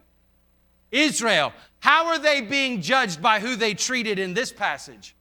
Israel. 0.92 1.54
How 1.82 2.08
are 2.08 2.18
they 2.18 2.42
being 2.42 2.82
judged 2.82 3.22
by 3.22 3.40
who 3.40 3.56
they 3.56 3.76
treated 3.76 4.18
in 4.18 4.34
this 4.34 4.52
passage? 4.52 5.16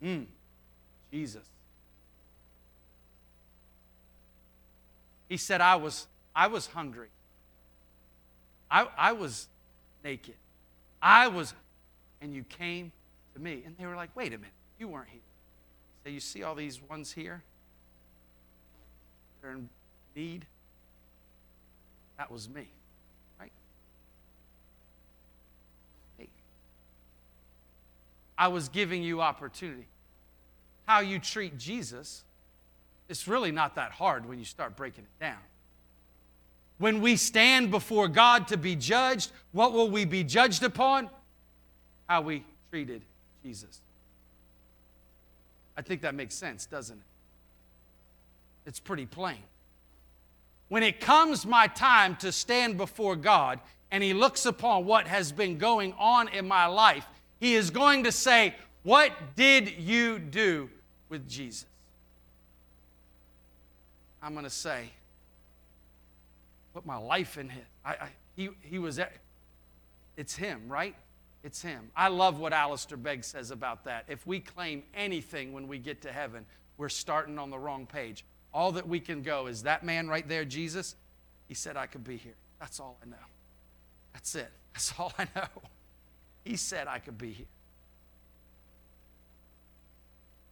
Hmm, 0.00 0.22
Jesus. 1.10 1.42
He 5.28 5.36
said, 5.36 5.60
I 5.60 5.76
was, 5.76 6.06
I 6.34 6.46
was 6.46 6.68
hungry. 6.68 7.08
I, 8.70 8.86
I 8.96 9.12
was 9.12 9.48
naked. 10.04 10.34
I 11.02 11.28
was, 11.28 11.54
and 12.20 12.34
you 12.34 12.44
came 12.44 12.92
to 13.34 13.40
me. 13.40 13.62
And 13.64 13.76
they 13.78 13.86
were 13.86 13.96
like, 13.96 14.14
wait 14.14 14.28
a 14.28 14.38
minute, 14.38 14.52
you 14.78 14.88
weren't 14.88 15.08
here. 15.08 15.20
So 16.04 16.10
you 16.10 16.20
see 16.20 16.42
all 16.42 16.54
these 16.54 16.80
ones 16.82 17.12
here? 17.12 17.42
They're 19.42 19.52
in 19.52 19.68
need. 20.14 20.46
That 22.18 22.30
was 22.30 22.48
me, 22.48 22.68
right? 23.38 23.52
Hey. 26.18 26.28
I 28.36 28.48
was 28.48 28.68
giving 28.68 29.02
you 29.02 29.20
opportunity. 29.22 29.86
How 30.86 31.00
you 31.00 31.18
treat 31.18 31.56
Jesus 31.56 32.24
it's 33.10 33.26
really 33.26 33.50
not 33.50 33.74
that 33.74 33.90
hard 33.90 34.26
when 34.26 34.38
you 34.38 34.44
start 34.44 34.76
breaking 34.76 35.02
it 35.02 35.22
down. 35.22 35.40
When 36.80 37.02
we 37.02 37.16
stand 37.16 37.70
before 37.70 38.08
God 38.08 38.48
to 38.48 38.56
be 38.56 38.74
judged, 38.74 39.32
what 39.52 39.74
will 39.74 39.90
we 39.90 40.06
be 40.06 40.24
judged 40.24 40.62
upon? 40.62 41.10
How 42.08 42.22
we 42.22 42.42
treated 42.70 43.02
Jesus. 43.44 43.82
I 45.76 45.82
think 45.82 46.00
that 46.00 46.14
makes 46.14 46.34
sense, 46.34 46.64
doesn't 46.64 46.96
it? 46.96 47.02
It's 48.64 48.80
pretty 48.80 49.04
plain. 49.04 49.36
When 50.70 50.82
it 50.82 51.00
comes 51.00 51.44
my 51.44 51.66
time 51.66 52.16
to 52.16 52.32
stand 52.32 52.78
before 52.78 53.14
God 53.14 53.60
and 53.90 54.02
He 54.02 54.14
looks 54.14 54.46
upon 54.46 54.86
what 54.86 55.06
has 55.06 55.32
been 55.32 55.58
going 55.58 55.92
on 55.98 56.28
in 56.28 56.48
my 56.48 56.64
life, 56.64 57.06
He 57.40 57.56
is 57.56 57.68
going 57.68 58.04
to 58.04 58.12
say, 58.12 58.54
What 58.84 59.12
did 59.36 59.68
you 59.78 60.18
do 60.18 60.70
with 61.10 61.28
Jesus? 61.28 61.66
I'm 64.22 64.32
going 64.32 64.44
to 64.44 64.50
say, 64.50 64.88
put 66.72 66.86
my 66.86 66.96
life 66.96 67.38
in 67.38 67.48
him. 67.48 67.64
I, 67.84 67.90
I, 67.92 68.08
he, 68.36 68.50
he 68.62 68.78
was, 68.78 69.00
it's 70.16 70.34
him, 70.34 70.68
right? 70.68 70.94
It's 71.42 71.62
him. 71.62 71.90
I 71.96 72.08
love 72.08 72.38
what 72.38 72.52
Alistair 72.52 72.98
Begg 72.98 73.24
says 73.24 73.50
about 73.50 73.84
that. 73.84 74.04
If 74.08 74.26
we 74.26 74.40
claim 74.40 74.82
anything 74.94 75.52
when 75.52 75.68
we 75.68 75.78
get 75.78 76.02
to 76.02 76.12
heaven, 76.12 76.44
we're 76.76 76.88
starting 76.88 77.38
on 77.38 77.50
the 77.50 77.58
wrong 77.58 77.86
page. 77.86 78.24
All 78.52 78.72
that 78.72 78.86
we 78.86 79.00
can 79.00 79.22
go 79.22 79.46
is 79.46 79.62
that 79.62 79.84
man 79.84 80.08
right 80.08 80.28
there, 80.28 80.44
Jesus, 80.44 80.96
he 81.48 81.54
said, 81.54 81.76
I 81.76 81.86
could 81.86 82.04
be 82.04 82.16
here. 82.16 82.34
That's 82.58 82.78
all 82.80 82.98
I 83.02 83.08
know. 83.08 83.16
That's 84.12 84.34
it. 84.34 84.50
That's 84.72 84.92
all 84.98 85.12
I 85.18 85.26
know. 85.34 85.48
He 86.44 86.56
said 86.56 86.86
I 86.86 86.98
could 86.98 87.18
be 87.18 87.32
here. 87.32 87.46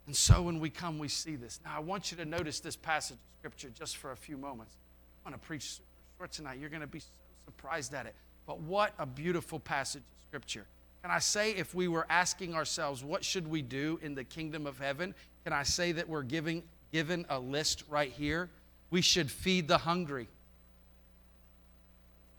And 0.07 0.17
so 0.17 0.41
when 0.41 0.59
we 0.59 0.71
come, 0.71 0.99
we 0.99 1.09
see 1.09 1.37
this. 1.37 1.61
Now, 1.65 1.77
I 1.77 1.81
want 1.81 2.11
you 2.11 2.17
to 2.17 2.25
notice 2.25 2.61
this 2.61 2.77
passage 2.77 3.17
of 3.17 3.39
Scripture 3.41 3.69
just 3.69 3.99
for 3.99 4.13
a 4.13 4.17
few 4.17 4.39
moments. 4.39 4.75
I 5.23 5.31
want 5.31 5.41
to 5.41 5.47
preach 5.47 5.81
short 6.19 6.33
tonight. 6.33 6.59
You're 6.59 6.69
going 6.69 6.81
to 6.81 6.89
be 6.89 6.99
so 6.99 7.07
surprised 7.45 7.95
at 7.95 8.05
it. 8.07 8.15
But 8.45 8.61
what 8.61 8.93
a 8.99 9.07
beautiful 9.07 9.61
passage 9.61 10.03
of 10.03 10.29
Scripture. 10.29 10.67
Can 11.03 11.13
I 11.13 11.21
say, 11.21 11.53
if 11.53 11.77
we 11.77 11.87
were 11.87 12.07
asking 12.11 12.55
ourselves, 12.55 13.05
what 13.05 13.25
should 13.25 13.47
we 13.47 13.63
do 13.63 14.01
in 14.03 14.17
the 14.17 14.25
kingdom 14.25 14.67
of 14.67 14.81
heaven? 14.81 15.15
Can 15.45 15.53
I 15.53 15.63
say 15.63 15.93
that 15.93 16.09
we're 16.09 16.25
giving, 16.25 16.65
given 16.93 17.25
a 17.29 17.39
list 17.39 17.85
right 17.89 18.11
here? 18.11 18.51
We 18.91 19.01
should 19.01 19.31
feed 19.31 19.69
the 19.69 19.79
hungry. 19.79 20.27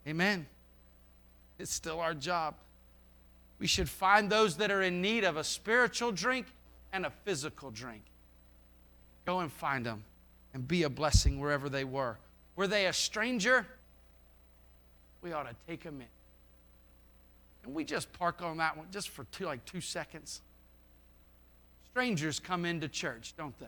Amen. 0.05 0.45
It's 1.57 1.73
still 1.73 2.01
our 2.01 2.13
job. 2.13 2.55
We 3.59 3.67
should 3.67 3.87
find 3.87 4.29
those 4.29 4.57
that 4.57 4.71
are 4.71 4.81
in 4.81 5.01
need 5.01 5.23
of 5.23 5.37
a 5.37 5.43
spiritual 5.43 6.11
drink 6.11 6.47
and 6.91 7.05
a 7.05 7.11
physical 7.23 7.71
drink. 7.71 8.01
Go 9.25 9.39
and 9.39 9.49
find 9.49 9.85
them 9.85 10.03
and 10.53 10.67
be 10.67 10.83
a 10.83 10.89
blessing 10.89 11.39
wherever 11.39 11.69
they 11.69 11.85
were. 11.85 12.17
Were 12.59 12.67
they 12.67 12.87
a 12.87 12.93
stranger? 12.93 13.65
We 15.21 15.31
ought 15.31 15.43
to 15.43 15.55
take 15.65 15.81
them 15.81 16.01
in. 16.01 16.07
And 17.63 17.73
we 17.73 17.85
just 17.85 18.11
park 18.11 18.41
on 18.41 18.57
that 18.57 18.75
one 18.75 18.87
just 18.91 19.07
for 19.07 19.23
two, 19.31 19.45
like 19.45 19.63
two 19.63 19.79
seconds. 19.79 20.41
Strangers 21.89 22.37
come 22.37 22.65
into 22.65 22.89
church, 22.89 23.33
don't 23.37 23.57
they? 23.61 23.67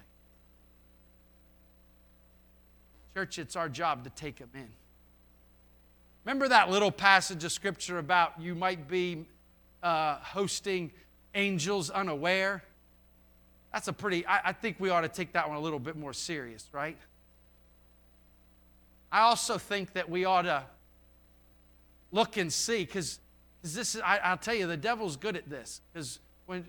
Church, 3.14 3.40
it's 3.40 3.56
our 3.56 3.70
job 3.70 4.04
to 4.04 4.10
take 4.10 4.40
them 4.40 4.50
in. 4.56 4.68
Remember 6.26 6.50
that 6.50 6.70
little 6.70 6.92
passage 6.92 7.46
of 7.46 7.54
scripture 7.54 7.98
about 7.98 8.42
you 8.42 8.56
might 8.56 8.90
be 8.90 9.26
uh, 9.82 10.18
hosting 10.18 10.92
angels 11.34 11.90
unaware? 11.90 12.62
That's 13.72 13.88
a 13.88 13.94
pretty, 13.94 14.26
I, 14.28 14.50
I 14.50 14.52
think 14.52 14.82
we 14.82 14.90
ought 14.90 15.02
to 15.02 15.08
take 15.08 15.32
that 15.32 15.48
one 15.48 15.56
a 15.56 15.62
little 15.62 15.80
bit 15.80 15.96
more 15.96 16.12
serious, 16.12 16.68
right? 16.74 16.98
I 19.12 19.22
also 19.22 19.58
think 19.58 19.94
that 19.94 20.10
we 20.10 20.26
ought 20.26 20.44
to 20.44 20.64
look 22.12 22.38
and 22.38 22.52
see, 22.52 22.86
because 22.86 23.20
this 23.62 23.96
is, 23.96 24.02
I, 24.02 24.18
I'll 24.18 24.38
tell 24.38 24.56
you, 24.56 24.68
the 24.68 24.78
devil's 24.78 25.18
good 25.18 25.36
at 25.36 25.50
this. 25.50 25.82
Because 25.92 26.20
when, 26.46 26.66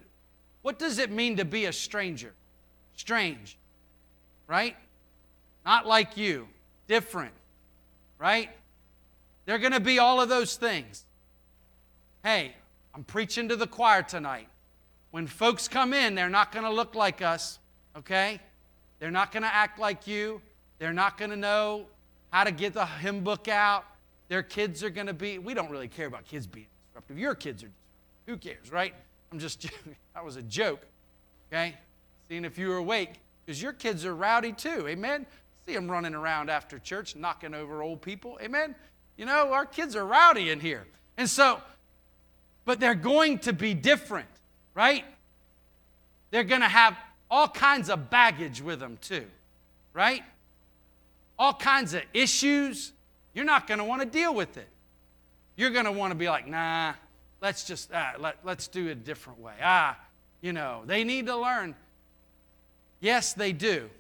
what 0.63 0.79
does 0.79 0.99
it 0.99 1.11
mean 1.11 1.37
to 1.37 1.45
be 1.45 1.67
a 1.67 1.73
stranger? 1.73 2.33
Strange, 2.97 3.57
right? 4.47 4.77
Not 5.65 5.87
like 5.87 6.17
you, 6.17 6.49
different, 6.89 7.33
right? 8.19 8.51
They're 9.47 9.59
going 9.59 9.73
to 9.73 9.81
be 9.81 9.99
all 9.99 10.21
of 10.21 10.29
those 10.29 10.57
things. 10.57 11.05
Hey, 12.25 12.55
I'm 12.95 13.05
preaching 13.05 13.49
to 13.49 13.57
the 13.57 13.67
choir 13.67 14.03
tonight. 14.03 14.49
When 15.11 15.27
folks 15.27 15.69
come 15.69 15.93
in, 15.93 16.15
they're 16.15 16.29
not 16.29 16.53
going 16.53 16.65
to 16.65 16.73
look 16.73 16.95
like 16.95 17.23
us, 17.23 17.59
okay? 17.97 18.41
They're 18.99 19.11
not 19.11 19.33
going 19.33 19.43
to 19.43 19.55
act 19.55 19.79
like 19.79 20.07
you. 20.07 20.41
They're 20.79 20.93
not 20.93 21.19
going 21.19 21.31
to 21.31 21.37
know 21.37 21.87
how 22.33 22.45
to 22.45 22.51
get 22.51 22.75
the 22.75 22.87
hymn 22.87 23.23
book 23.23 23.47
out. 23.47 23.85
Their 24.29 24.43
kids 24.43 24.83
are 24.83 24.91
going 24.91 25.07
to 25.07 25.13
be, 25.13 25.39
we 25.39 25.55
don't 25.55 25.71
really 25.71 25.89
care 25.89 26.07
about 26.07 26.25
kids 26.25 26.47
being 26.47 26.67
disruptive. 26.89 27.19
Your 27.19 27.35
kids 27.35 27.63
are 27.63 27.67
disruptive. 27.67 27.79
Who 28.27 28.37
cares, 28.37 28.73
right? 28.73 28.95
I'm 29.31 29.39
just, 29.39 29.63
that 30.15 30.25
was 30.25 30.37
a 30.37 30.43
joke, 30.43 30.81
okay? 31.53 31.75
Seeing 32.29 32.45
if 32.45 32.59
you 32.59 32.69
were 32.69 32.77
awake, 32.77 33.21
because 33.45 33.61
your 33.61 33.73
kids 33.73 34.05
are 34.05 34.15
rowdy 34.15 34.53
too, 34.53 34.89
amen? 34.89 35.27
See 35.67 35.75
them 35.75 35.91
running 35.91 36.15
around 36.15 36.51
after 36.51 36.79
church, 36.79 37.15
knocking 37.15 37.55
over 37.55 37.83
old 37.83 38.01
people, 38.01 38.39
amen? 38.43 38.75
You 39.17 39.27
know, 39.27 39.53
our 39.53 39.67
kids 39.67 39.95
are 39.95 40.07
rowdy 40.07 40.51
in 40.51 40.61
here. 40.61 40.87
And 41.19 41.29
so, 41.29 41.61
but 42.65 42.81
they're 42.81 42.95
going 42.95 43.41
to 43.41 43.53
be 43.53 43.75
different, 43.75 44.29
right? 44.75 45.05
They're 46.31 46.45
going 46.45 46.63
to 46.63 46.69
have 46.69 46.97
all 47.31 47.49
kinds 47.49 47.91
of 47.91 48.09
baggage 48.09 48.63
with 48.63 48.81
them, 48.81 48.99
too, 49.03 49.27
right? 49.93 50.23
All 51.43 51.55
kinds 51.55 51.95
of 51.95 52.03
issues. 52.15 52.93
You're 53.35 53.45
not 53.45 53.67
going 53.67 53.79
to 53.79 53.85
want 53.85 54.03
to 54.03 54.07
deal 54.07 54.35
with 54.35 54.57
it. 54.57 54.69
You're 55.57 55.71
going 55.71 55.87
to 55.87 55.93
want 55.93 56.13
to 56.13 56.15
be 56.15 56.29
like, 56.29 56.47
nah, 56.47 56.93
let's 57.41 57.65
just, 57.65 57.93
uh, 57.93 58.13
let, 58.19 58.37
let's 58.45 58.69
do 58.69 58.87
it 58.87 58.93
a 58.93 58.95
different 58.95 59.41
way. 59.41 59.55
Ah, 59.63 59.99
you 60.41 60.53
know, 60.53 60.83
they 60.87 61.05
need 61.05 61.27
to 61.27 61.37
learn. 61.37 61.75
Yes, 63.01 63.33
they 63.33 63.53
do. 63.53 63.91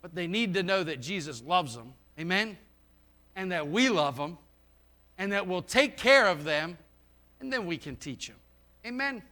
But 0.00 0.14
they 0.14 0.26
need 0.26 0.54
to 0.54 0.62
know 0.62 0.82
that 0.82 1.00
Jesus 1.00 1.42
loves 1.46 1.76
them. 1.76 1.94
Amen? 2.18 2.56
and 3.36 3.52
that 3.52 3.68
we 3.68 3.88
love 3.88 4.16
them 4.16 4.38
and 5.18 5.32
that 5.32 5.46
we'll 5.46 5.62
take 5.62 5.96
care 5.96 6.26
of 6.26 6.44
them 6.44 6.76
and 7.40 7.52
then 7.52 7.66
we 7.66 7.76
can 7.76 7.96
teach 7.96 8.28
them. 8.28 8.36
Amen? 8.86 9.22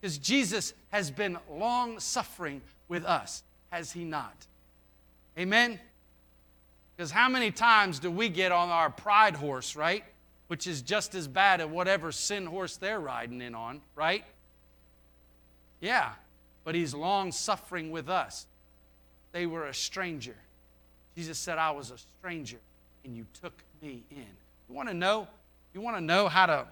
Because 0.00 0.18
Jesus 0.18 0.74
has 0.90 1.10
been 1.10 1.38
long 1.50 2.00
suffering 2.00 2.60
with 2.88 3.04
us, 3.04 3.42
has 3.70 3.92
he 3.92 4.04
not? 4.04 4.46
Amen? 5.40 5.80
Because 6.94 7.10
how 7.10 7.30
many 7.30 7.50
times 7.50 7.98
do 7.98 8.10
we 8.10 8.28
get 8.28 8.52
on 8.52 8.68
our 8.68 8.90
pride 8.90 9.34
horse, 9.34 9.74
right? 9.74 10.04
Which 10.48 10.66
is 10.66 10.82
just 10.82 11.14
as 11.14 11.26
bad 11.26 11.62
as 11.62 11.66
whatever 11.66 12.12
sin 12.12 12.44
horse 12.44 12.76
they're 12.76 13.00
riding 13.00 13.40
in 13.40 13.54
on, 13.54 13.80
right? 13.94 14.22
Yeah, 15.80 16.10
but 16.62 16.74
he's 16.74 16.92
long 16.92 17.32
suffering 17.32 17.90
with 17.90 18.10
us. 18.10 18.46
They 19.32 19.46
were 19.46 19.64
a 19.64 19.72
stranger. 19.72 20.36
Jesus 21.16 21.38
said, 21.38 21.56
I 21.56 21.70
was 21.70 21.90
a 21.90 21.96
stranger 22.18 22.58
and 23.06 23.16
you 23.16 23.24
took 23.40 23.54
me 23.80 24.02
in. 24.10 24.26
You 24.68 24.74
want 24.74 24.88
to 24.88 24.94
know? 24.94 25.26
You 25.72 25.80
want 25.80 25.96
to 25.96 26.02
know 26.02 26.28
how 26.28 26.44
to, 26.44 26.66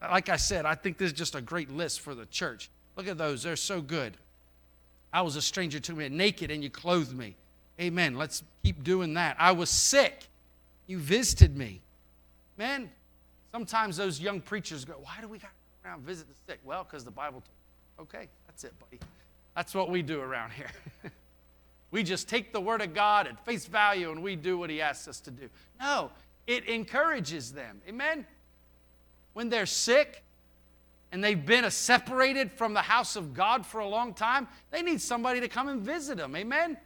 like 0.00 0.28
I 0.28 0.36
said, 0.36 0.66
I 0.66 0.74
think 0.74 0.98
this 0.98 1.12
is 1.12 1.16
just 1.16 1.36
a 1.36 1.40
great 1.40 1.70
list 1.70 2.00
for 2.00 2.16
the 2.16 2.26
church. 2.26 2.68
Look 2.96 3.06
at 3.06 3.16
those, 3.16 3.44
they're 3.44 3.54
so 3.54 3.80
good. 3.80 4.16
I 5.12 5.22
was 5.22 5.36
a 5.36 5.42
stranger 5.42 5.78
to 5.78 5.92
me, 5.92 6.08
naked, 6.08 6.50
and 6.50 6.64
you 6.64 6.70
clothed 6.70 7.16
me. 7.16 7.36
Amen. 7.82 8.16
Let's 8.16 8.42
keep 8.62 8.82
doing 8.82 9.14
that. 9.14 9.36
I 9.38 9.52
was 9.52 9.68
sick. 9.68 10.28
You 10.86 10.98
visited 10.98 11.56
me. 11.56 11.80
Man, 12.56 12.90
sometimes 13.50 13.96
those 13.96 14.20
young 14.20 14.40
preachers 14.40 14.84
go, 14.84 14.94
Why 15.02 15.20
do 15.20 15.28
we 15.28 15.38
got 15.38 15.50
to 15.50 15.88
around 15.88 16.02
visit 16.04 16.28
the 16.28 16.34
sick? 16.46 16.60
Well, 16.64 16.84
because 16.84 17.04
the 17.04 17.10
Bible 17.10 17.42
told 17.42 18.08
Okay, 18.08 18.28
that's 18.46 18.64
it, 18.64 18.72
buddy. 18.80 19.00
That's 19.54 19.74
what 19.74 19.90
we 19.90 20.02
do 20.02 20.20
around 20.20 20.52
here. 20.52 20.70
We 21.92 22.02
just 22.02 22.26
take 22.26 22.52
the 22.52 22.60
Word 22.60 22.80
of 22.80 22.94
God 22.94 23.26
at 23.26 23.44
face 23.44 23.66
value 23.66 24.10
and 24.10 24.22
we 24.22 24.34
do 24.34 24.58
what 24.58 24.70
He 24.70 24.80
asks 24.80 25.06
us 25.06 25.20
to 25.20 25.30
do. 25.30 25.48
No, 25.78 26.10
it 26.46 26.64
encourages 26.64 27.52
them. 27.52 27.80
Amen? 27.86 28.26
When 29.34 29.50
they're 29.50 29.66
sick 29.66 30.24
and 31.12 31.22
they've 31.22 31.44
been 31.44 31.70
separated 31.70 32.50
from 32.50 32.72
the 32.72 32.80
house 32.80 33.14
of 33.14 33.34
God 33.34 33.66
for 33.66 33.80
a 33.80 33.86
long 33.86 34.14
time, 34.14 34.48
they 34.70 34.80
need 34.80 35.02
somebody 35.02 35.40
to 35.40 35.48
come 35.48 35.68
and 35.68 35.82
visit 35.82 36.16
them. 36.16 36.34
Amen? 36.34 36.78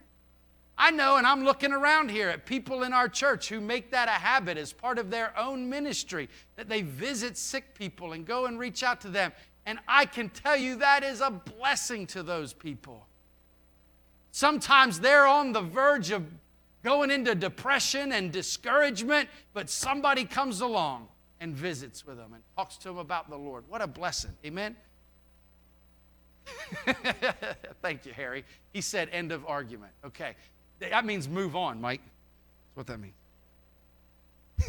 I 0.77 0.91
know, 0.91 1.17
and 1.17 1.25
I'm 1.25 1.43
looking 1.43 1.71
around 1.71 2.11
here 2.11 2.29
at 2.29 2.45
people 2.45 2.83
in 2.83 2.93
our 2.93 3.09
church 3.09 3.49
who 3.49 3.59
make 3.59 3.91
that 3.91 4.07
a 4.07 4.11
habit 4.11 4.57
as 4.57 4.71
part 4.71 4.99
of 4.99 5.09
their 5.09 5.37
own 5.37 5.67
ministry, 5.67 6.29
that 6.55 6.69
they 6.69 6.83
visit 6.83 7.35
sick 7.35 7.73
people 7.73 8.13
and 8.13 8.25
go 8.25 8.45
and 8.45 8.59
reach 8.59 8.83
out 8.83 9.01
to 9.01 9.07
them. 9.07 9.31
And 9.65 9.79
I 9.87 10.05
can 10.05 10.29
tell 10.29 10.55
you 10.55 10.75
that 10.75 11.03
is 11.03 11.19
a 11.19 11.31
blessing 11.31 12.05
to 12.07 12.21
those 12.21 12.53
people. 12.53 13.07
Sometimes 14.31 14.99
they're 14.99 15.25
on 15.25 15.51
the 15.51 15.61
verge 15.61 16.11
of 16.11 16.23
going 16.83 17.09
into 17.09 17.33
depression 17.33 18.11
and 18.11 18.31
discouragement, 18.31 19.29
but 19.53 19.69
somebody 19.71 20.25
comes 20.25 20.61
along 20.61 21.07
and 21.39 21.55
visits 21.55 22.05
with 22.05 22.17
them 22.17 22.33
and 22.33 22.43
talks 22.55 22.77
to 22.77 22.89
them 22.89 22.97
about 22.99 23.31
the 23.31 23.37
Lord. 23.37 23.63
What 23.67 23.81
a 23.81 23.87
blessing. 23.87 24.31
Amen? 24.45 24.75
Thank 27.81 28.05
you, 28.05 28.13
Harry. 28.13 28.45
He 28.73 28.81
said, 28.81 29.09
end 29.11 29.31
of 29.31 29.45
argument. 29.47 29.91
Okay. 30.05 30.35
That 30.79 31.05
means 31.05 31.27
move 31.27 31.55
on, 31.55 31.81
Mike. 31.81 32.01
That's 32.01 32.77
what 32.77 32.87
that 32.87 32.99
means. 32.99 33.13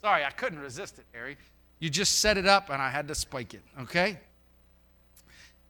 Sorry, 0.00 0.24
I 0.24 0.30
couldn't 0.30 0.60
resist 0.60 0.98
it, 0.98 1.04
Harry. 1.12 1.36
You 1.78 1.90
just 1.90 2.20
set 2.20 2.36
it 2.38 2.46
up 2.46 2.70
and 2.70 2.80
I 2.80 2.90
had 2.90 3.08
to 3.08 3.14
spike 3.14 3.54
it, 3.54 3.62
okay? 3.82 4.18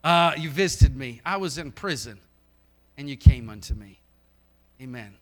Uh, 0.02 0.32
you 0.36 0.50
visited 0.50 0.96
me. 0.96 1.20
I 1.24 1.36
was 1.36 1.58
in 1.58 1.72
prison, 1.72 2.18
and 2.96 3.08
you 3.08 3.16
came 3.16 3.50
unto 3.50 3.74
me. 3.74 3.98
Amen. 4.80 5.14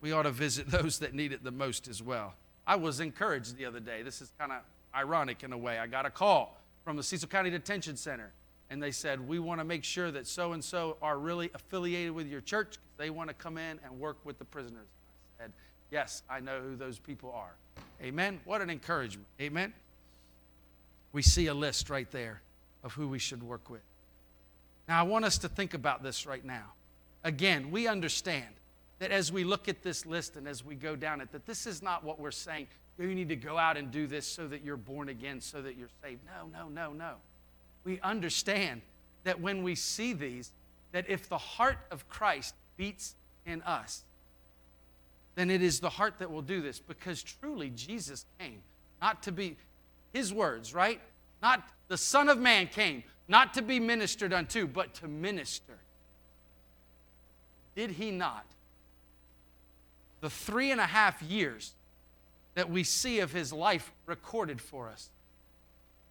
We 0.00 0.12
ought 0.12 0.24
to 0.24 0.30
visit 0.30 0.68
those 0.70 0.98
that 0.98 1.14
need 1.14 1.32
it 1.32 1.42
the 1.42 1.50
most 1.50 1.88
as 1.88 2.02
well. 2.02 2.34
I 2.66 2.76
was 2.76 3.00
encouraged 3.00 3.56
the 3.56 3.64
other 3.64 3.80
day. 3.80 4.02
This 4.02 4.20
is 4.20 4.32
kind 4.38 4.52
of 4.52 4.58
ironic 4.94 5.42
in 5.42 5.52
a 5.52 5.58
way. 5.58 5.78
I 5.78 5.86
got 5.86 6.04
a 6.04 6.10
call 6.10 6.60
from 6.84 6.96
the 6.96 7.02
Cecil 7.02 7.28
County 7.28 7.50
Detention 7.50 7.96
Center, 7.96 8.32
and 8.70 8.82
they 8.82 8.90
said, 8.90 9.26
We 9.26 9.38
want 9.38 9.60
to 9.60 9.64
make 9.64 9.84
sure 9.84 10.10
that 10.10 10.26
so 10.26 10.52
and 10.52 10.64
so 10.64 10.96
are 11.00 11.18
really 11.18 11.50
affiliated 11.54 12.12
with 12.12 12.26
your 12.26 12.40
church 12.40 12.78
they 12.96 13.10
want 13.10 13.28
to 13.28 13.34
come 13.34 13.58
in 13.58 13.78
and 13.84 13.98
work 13.98 14.16
with 14.24 14.38
the 14.38 14.44
prisoners. 14.44 14.88
I 15.38 15.44
said, 15.44 15.52
Yes, 15.90 16.22
I 16.28 16.40
know 16.40 16.60
who 16.60 16.76
those 16.76 16.98
people 16.98 17.32
are. 17.32 17.54
Amen. 18.02 18.40
What 18.44 18.60
an 18.60 18.70
encouragement. 18.70 19.26
Amen. 19.40 19.72
We 21.12 21.22
see 21.22 21.46
a 21.46 21.54
list 21.54 21.88
right 21.90 22.10
there 22.10 22.42
of 22.82 22.92
who 22.92 23.08
we 23.08 23.18
should 23.18 23.42
work 23.42 23.70
with. 23.70 23.82
Now, 24.88 25.00
I 25.00 25.02
want 25.02 25.24
us 25.24 25.38
to 25.38 25.48
think 25.48 25.74
about 25.74 26.02
this 26.02 26.26
right 26.26 26.44
now. 26.44 26.72
Again, 27.24 27.70
we 27.70 27.88
understand 27.88 28.46
that 28.98 29.10
as 29.10 29.32
we 29.32 29.44
look 29.44 29.68
at 29.68 29.82
this 29.82 30.06
list 30.06 30.36
and 30.36 30.46
as 30.46 30.64
we 30.64 30.74
go 30.74 30.96
down 30.96 31.20
it, 31.20 31.32
that 31.32 31.46
this 31.46 31.66
is 31.66 31.82
not 31.82 32.04
what 32.04 32.20
we're 32.20 32.30
saying. 32.30 32.66
You 32.98 33.14
need 33.14 33.28
to 33.28 33.36
go 33.36 33.58
out 33.58 33.76
and 33.76 33.90
do 33.90 34.06
this 34.06 34.26
so 34.26 34.46
that 34.48 34.62
you're 34.62 34.76
born 34.76 35.08
again, 35.08 35.40
so 35.40 35.60
that 35.62 35.76
you're 35.76 35.88
saved. 36.02 36.20
No, 36.24 36.46
no, 36.46 36.68
no, 36.68 36.92
no. 36.92 37.14
We 37.86 38.00
understand 38.00 38.82
that 39.22 39.40
when 39.40 39.62
we 39.62 39.76
see 39.76 40.12
these, 40.12 40.50
that 40.90 41.08
if 41.08 41.28
the 41.28 41.38
heart 41.38 41.78
of 41.92 42.08
Christ 42.08 42.54
beats 42.76 43.14
in 43.46 43.62
us, 43.62 44.02
then 45.36 45.50
it 45.50 45.62
is 45.62 45.78
the 45.78 45.88
heart 45.88 46.18
that 46.18 46.30
will 46.30 46.42
do 46.42 46.60
this 46.60 46.80
because 46.80 47.22
truly 47.22 47.70
Jesus 47.70 48.26
came 48.40 48.60
not 49.00 49.22
to 49.22 49.32
be 49.32 49.56
his 50.12 50.34
words, 50.34 50.74
right? 50.74 51.00
Not 51.40 51.62
the 51.86 51.96
Son 51.96 52.28
of 52.28 52.38
Man 52.38 52.66
came 52.66 53.04
not 53.28 53.54
to 53.54 53.62
be 53.62 53.78
ministered 53.78 54.32
unto, 54.32 54.66
but 54.66 54.94
to 54.94 55.06
minister. 55.06 55.78
Did 57.76 57.92
he 57.92 58.10
not? 58.10 58.46
The 60.22 60.30
three 60.30 60.72
and 60.72 60.80
a 60.80 60.86
half 60.86 61.22
years 61.22 61.74
that 62.54 62.68
we 62.68 62.82
see 62.82 63.20
of 63.20 63.32
his 63.32 63.52
life 63.52 63.92
recorded 64.06 64.60
for 64.60 64.88
us, 64.88 65.10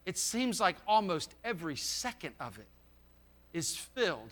it 0.06 0.18
seems 0.18 0.60
like 0.60 0.76
almost 0.88 1.34
every 1.44 1.76
second 1.76 2.36
of 2.40 2.60
it 2.60 2.68
is 3.54 3.76
filled 3.76 4.32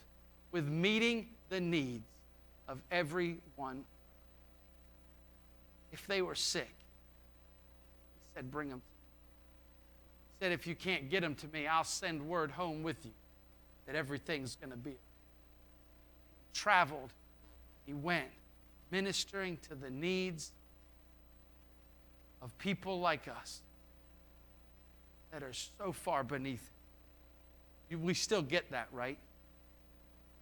with 0.51 0.67
meeting 0.67 1.27
the 1.49 1.59
needs 1.59 2.03
of 2.67 2.79
everyone. 2.91 3.83
If 5.91 6.05
they 6.07 6.21
were 6.21 6.35
sick, 6.35 6.69
he 6.69 8.35
said, 8.35 8.51
Bring 8.51 8.69
them 8.69 8.81
He 10.39 10.45
said, 10.45 10.51
If 10.51 10.67
you 10.67 10.75
can't 10.75 11.09
get 11.09 11.21
them 11.21 11.35
to 11.35 11.47
me, 11.47 11.65
I'll 11.65 11.83
send 11.83 12.27
word 12.27 12.51
home 12.51 12.83
with 12.83 13.03
you 13.03 13.11
that 13.87 13.95
everything's 13.95 14.55
going 14.55 14.71
to 14.71 14.77
be. 14.77 14.91
He 14.91 14.97
traveled, 16.53 17.11
he 17.85 17.93
went, 17.93 18.29
ministering 18.91 19.57
to 19.69 19.75
the 19.75 19.89
needs 19.89 20.51
of 22.43 22.55
people 22.59 22.99
like 22.99 23.27
us 23.27 23.62
that 25.33 25.41
are 25.41 25.53
so 25.53 25.91
far 25.91 26.23
beneath. 26.23 26.69
We 27.91 28.13
still 28.13 28.43
get 28.43 28.69
that, 28.71 28.87
right? 28.91 29.17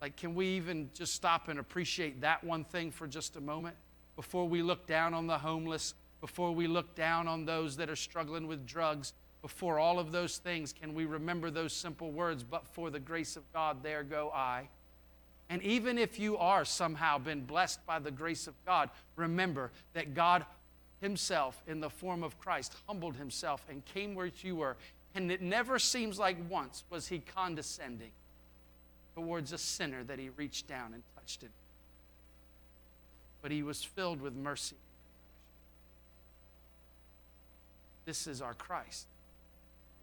Like, 0.02 0.18
can 0.18 0.36
we 0.36 0.48
even 0.48 0.90
just 0.94 1.16
stop 1.16 1.48
and 1.48 1.60
appreciate 1.60 2.22
that 2.22 2.44
one 2.44 2.66
thing 2.66 2.92
for 2.92 3.08
just 3.08 3.38
a 3.38 3.42
moment 3.42 3.76
before 4.18 4.48
we 4.48 4.62
look 4.62 4.86
down 4.88 5.14
on 5.14 5.28
the 5.28 5.38
homeless, 5.38 5.94
before 6.20 6.52
we 6.52 6.68
look 6.68 6.94
down 6.94 7.28
on 7.28 7.46
those 7.46 7.78
that 7.78 7.90
are 7.90 7.96
struggling 7.96 8.48
with 8.48 8.66
drugs, 8.68 9.14
before 9.42 9.80
all 9.80 9.98
of 9.98 10.12
those 10.12 10.38
things, 10.38 10.74
can 10.74 10.94
we 10.94 11.06
remember 11.06 11.50
those 11.50 11.74
simple 11.74 12.12
words, 12.12 12.44
but 12.44 12.68
for 12.68 12.90
the 12.90 13.00
grace 13.00 13.38
of 13.38 13.44
God, 13.54 13.84
there 13.84 14.04
go 14.04 14.30
I? 14.34 14.68
And 15.50 15.62
even 15.64 15.98
if 15.98 16.20
you 16.20 16.38
are 16.38 16.66
somehow 16.66 17.18
been 17.18 17.46
blessed 17.46 17.86
by 17.86 18.00
the 18.00 18.12
grace 18.12 18.48
of 18.48 18.54
God, 18.66 18.90
remember 19.16 19.72
that 19.94 20.14
God 20.14 20.46
Himself, 21.02 21.62
in 21.68 21.80
the 21.80 21.90
form 21.90 22.24
of 22.24 22.40
Christ, 22.40 22.76
humbled 22.88 23.16
Himself 23.16 23.66
and 23.70 23.84
came 23.86 24.16
where 24.16 24.32
you 24.42 24.56
were. 24.56 24.78
And 25.16 25.32
it 25.32 25.42
never 25.42 25.80
seems 25.80 26.20
like 26.20 26.38
once 26.50 26.84
was 26.90 27.08
He 27.08 27.20
condescending 27.20 28.12
towards 29.16 29.52
a 29.52 29.58
sinner 29.58 30.04
that 30.04 30.20
He 30.20 30.30
reached 30.30 30.68
down 30.68 30.94
and 30.94 31.04
touched 31.16 31.44
it. 31.44 31.50
But 33.42 33.52
He 33.52 33.64
was 33.64 33.84
filled 33.84 34.22
with 34.22 34.36
mercy. 34.36 34.76
This 38.06 38.28
is 38.28 38.42
our 38.42 38.54
Christ. 38.54 39.08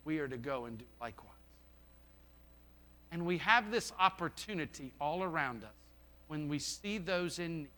We 0.04 0.18
are 0.18 0.28
to 0.28 0.36
go 0.36 0.64
and 0.64 0.78
do 0.78 0.84
likewise. 1.00 1.32
And 3.10 3.24
we 3.24 3.38
have 3.38 3.70
this 3.70 3.92
opportunity 3.98 4.92
all 5.00 5.22
around 5.22 5.64
us 5.64 5.70
when 6.26 6.48
we 6.48 6.58
see 6.58 6.98
those 6.98 7.38
in 7.38 7.62
need 7.62 7.68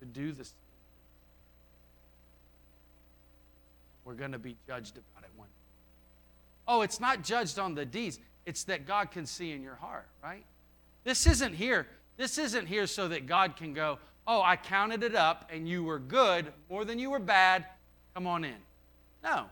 to 0.00 0.06
do 0.06 0.32
this. 0.32 0.52
We're 4.10 4.16
going 4.16 4.32
to 4.32 4.40
be 4.40 4.56
judged 4.66 4.96
about 4.96 5.22
it 5.22 5.30
one 5.36 5.46
day. 5.46 5.54
Oh, 6.66 6.82
it's 6.82 6.98
not 6.98 7.22
judged 7.22 7.60
on 7.60 7.76
the 7.76 7.84
deeds, 7.84 8.18
it's 8.44 8.64
that 8.64 8.84
God 8.84 9.12
can 9.12 9.24
see 9.24 9.52
in 9.52 9.62
your 9.62 9.76
heart, 9.76 10.08
right? 10.20 10.44
This 11.04 11.28
isn't 11.28 11.54
here. 11.54 11.86
This 12.16 12.36
isn't 12.36 12.66
here 12.66 12.88
so 12.88 13.06
that 13.06 13.26
God 13.28 13.54
can 13.54 13.72
go, 13.72 14.00
oh, 14.26 14.42
I 14.42 14.56
counted 14.56 15.04
it 15.04 15.14
up 15.14 15.48
and 15.52 15.68
you 15.68 15.84
were 15.84 16.00
good 16.00 16.52
more 16.68 16.84
than 16.84 16.98
you 16.98 17.08
were 17.08 17.20
bad. 17.20 17.66
Come 18.12 18.26
on 18.26 18.42
in. 18.42 18.56
No. 19.22 19.44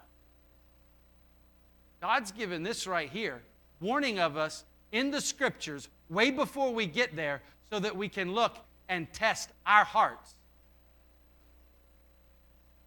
God's 2.00 2.32
given 2.32 2.64
this 2.64 2.88
right 2.88 3.08
here, 3.08 3.40
warning 3.80 4.18
of 4.18 4.36
us 4.36 4.64
in 4.90 5.12
the 5.12 5.20
scriptures 5.20 5.88
way 6.10 6.32
before 6.32 6.74
we 6.74 6.86
get 6.86 7.14
there 7.14 7.42
so 7.70 7.78
that 7.78 7.96
we 7.96 8.08
can 8.08 8.32
look 8.32 8.56
and 8.88 9.06
test 9.12 9.50
our 9.64 9.84
hearts. 9.84 10.34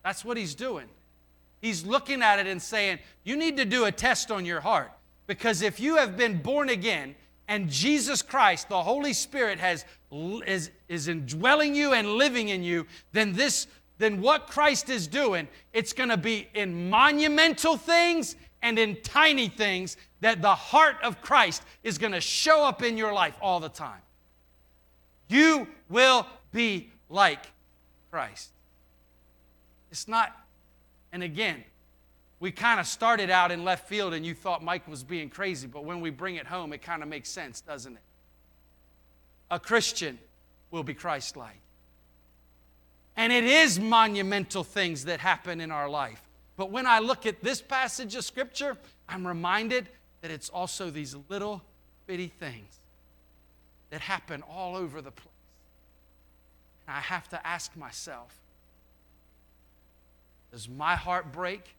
That's 0.04 0.26
what 0.26 0.36
he's 0.36 0.54
doing. 0.54 0.90
He's 1.62 1.86
looking 1.86 2.22
at 2.22 2.40
it 2.40 2.48
and 2.48 2.62
saying, 2.62 3.00
You 3.24 3.38
need 3.38 3.58
to 3.58 3.66
do 3.66 3.86
a 3.86 3.92
test 3.92 4.32
on 4.32 4.46
your 4.46 4.62
heart. 4.62 4.92
Because 5.28 5.62
if 5.62 5.80
you 5.80 5.96
have 5.96 6.18
been 6.18 6.42
born 6.42 6.70
again 6.70 7.16
and 7.48 7.70
Jesus 7.70 8.22
Christ, 8.22 8.68
the 8.70 8.82
Holy 8.82 9.14
Spirit, 9.14 9.60
has, 9.60 9.86
is, 10.12 10.72
is 10.90 11.08
indwelling 11.08 11.76
you 11.76 11.94
and 11.94 12.16
living 12.16 12.50
in 12.50 12.64
you, 12.64 12.88
then 13.14 13.34
this 13.34 13.68
then 14.02 14.20
what 14.20 14.48
Christ 14.48 14.90
is 14.90 15.06
doing, 15.06 15.48
it's 15.74 15.94
going 15.94 16.10
to 16.10 16.18
be 16.18 16.48
in 16.56 16.90
monumental 16.90 17.78
things 17.78 18.36
and 18.64 18.80
in 18.80 18.98
tiny 19.04 19.48
things 19.48 19.96
that 20.22 20.42
the 20.42 20.56
heart 20.56 20.96
of 21.04 21.22
Christ 21.22 21.64
is 21.84 22.00
going 22.00 22.14
to 22.14 22.22
show 22.22 22.64
up 22.64 22.82
in 22.82 22.98
your 22.98 23.14
life 23.14 23.36
all 23.42 23.60
the 23.60 23.70
time. 23.70 24.02
You 25.30 25.68
will 25.88 26.26
be 26.52 26.90
like 27.10 27.46
Christ. 28.10 28.50
It's 29.92 30.08
not, 30.08 30.36
and 31.12 31.24
again, 31.24 31.64
we 32.40 32.52
kind 32.52 32.80
of 32.80 32.88
started 32.88 33.30
out 33.30 33.52
in 33.52 33.64
left 33.64 33.88
field 33.88 34.14
and 34.14 34.26
you 34.26 34.34
thought 34.34 34.64
Mike 34.64 34.88
was 34.88 35.04
being 35.04 35.30
crazy, 35.30 35.68
but 35.68 35.86
when 35.86 36.02
we 36.02 36.10
bring 36.10 36.36
it 36.36 36.48
home, 36.48 36.74
it 36.74 36.82
kind 36.82 37.04
of 37.04 37.10
makes 37.10 37.30
sense, 37.30 37.62
doesn't 37.62 37.94
it? 37.94 38.02
A 39.52 39.60
Christian 39.60 40.18
will 40.72 40.84
be 40.84 40.94
Christ 40.94 41.38
like. 41.38 41.60
And 43.16 43.32
it 43.32 43.44
is 43.44 43.80
monumental 43.80 44.64
things 44.64 45.06
that 45.06 45.20
happen 45.20 45.62
in 45.62 45.70
our 45.70 45.90
life. 45.90 46.22
But 46.58 46.72
when 46.72 46.88
I 46.88 47.00
look 47.00 47.26
at 47.26 47.42
this 47.42 47.62
passage 47.62 48.16
of 48.16 48.24
Scripture, 48.24 48.78
I'm 49.08 49.28
reminded 49.28 49.90
that 50.22 50.32
it's 50.32 50.50
also 50.50 50.90
these 50.90 51.16
little 51.30 51.62
bitty 52.08 52.30
things 52.30 52.80
that 53.92 54.02
happen 54.02 54.42
all 54.50 54.76
over 54.76 55.02
the 55.02 55.12
place. 55.12 55.28
And 56.88 56.96
I 56.96 57.02
have 57.02 57.28
to 57.30 57.48
ask 57.48 57.76
myself 57.76 58.41
does 60.52 60.68
my 60.68 60.96
heart 60.96 61.32
break 61.32 61.76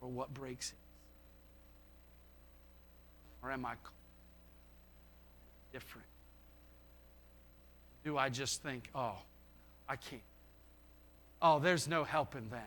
or 0.00 0.08
what 0.08 0.32
breaks 0.34 0.70
it? 0.70 0.76
Or 3.42 3.50
am 3.50 3.64
I 3.64 3.74
different? 5.72 6.06
Do 8.04 8.18
I 8.18 8.28
just 8.28 8.62
think, 8.62 8.88
oh, 8.94 9.16
I 9.88 9.96
can't. 9.96 10.22
Oh, 11.40 11.58
there's 11.58 11.88
no 11.88 12.04
helping 12.04 12.48
them. 12.48 12.60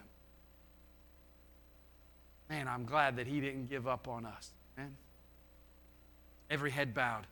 Man, 2.49 2.67
I'm 2.67 2.85
glad 2.85 3.17
that 3.17 3.27
he 3.27 3.41
didn't 3.41 3.69
give 3.69 3.87
up 3.87 4.07
on 4.07 4.25
us. 4.25 4.51
Amen. 4.77 4.95
Every 6.49 6.71
head 6.71 6.93
bowed, 6.93 7.25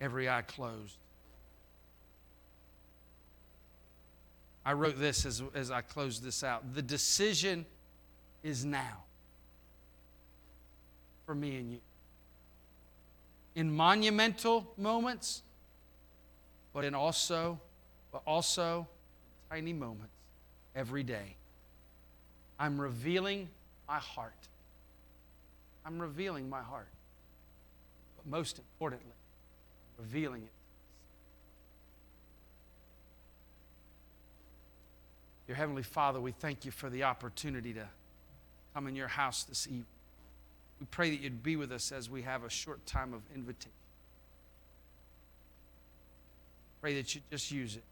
every 0.00 0.28
eye 0.28 0.42
closed. 0.42 0.96
I 4.66 4.72
wrote 4.72 4.98
this 4.98 5.24
as, 5.24 5.44
as 5.54 5.70
I 5.70 5.80
closed 5.80 6.24
this 6.24 6.42
out. 6.42 6.74
The 6.74 6.82
decision 6.82 7.64
is 8.42 8.64
now 8.64 9.04
for 11.24 11.36
me 11.36 11.56
and 11.56 11.70
you. 11.70 11.78
In 13.54 13.72
monumental 13.72 14.72
moments, 14.76 15.42
but 16.74 16.84
in 16.84 16.96
also 16.96 17.60
but 18.10 18.22
also 18.26 18.88
tiny 19.50 19.72
moments 19.72 20.14
every 20.74 21.04
day. 21.04 21.36
I'm 22.58 22.80
revealing 22.80 23.48
my 23.86 23.98
heart. 23.98 24.32
I'm 25.84 26.00
revealing 26.00 26.50
my 26.50 26.62
heart. 26.62 26.88
But 28.16 28.26
most 28.26 28.58
importantly, 28.58 29.06
I'm 29.98 30.04
revealing 30.04 30.42
it. 30.42 30.55
Dear 35.46 35.56
Heavenly 35.56 35.82
Father, 35.82 36.20
we 36.20 36.32
thank 36.32 36.64
you 36.64 36.70
for 36.70 36.90
the 36.90 37.04
opportunity 37.04 37.72
to 37.74 37.86
come 38.74 38.86
in 38.88 38.96
your 38.96 39.08
house 39.08 39.44
this 39.44 39.66
evening. 39.66 39.86
We 40.80 40.86
pray 40.90 41.10
that 41.10 41.20
you'd 41.20 41.42
be 41.42 41.56
with 41.56 41.72
us 41.72 41.92
as 41.92 42.10
we 42.10 42.22
have 42.22 42.44
a 42.44 42.50
short 42.50 42.84
time 42.86 43.14
of 43.14 43.22
invitation. 43.34 43.70
Pray 46.80 46.94
that 46.96 47.14
you 47.14 47.20
just 47.30 47.50
use 47.50 47.76
it 47.76 47.82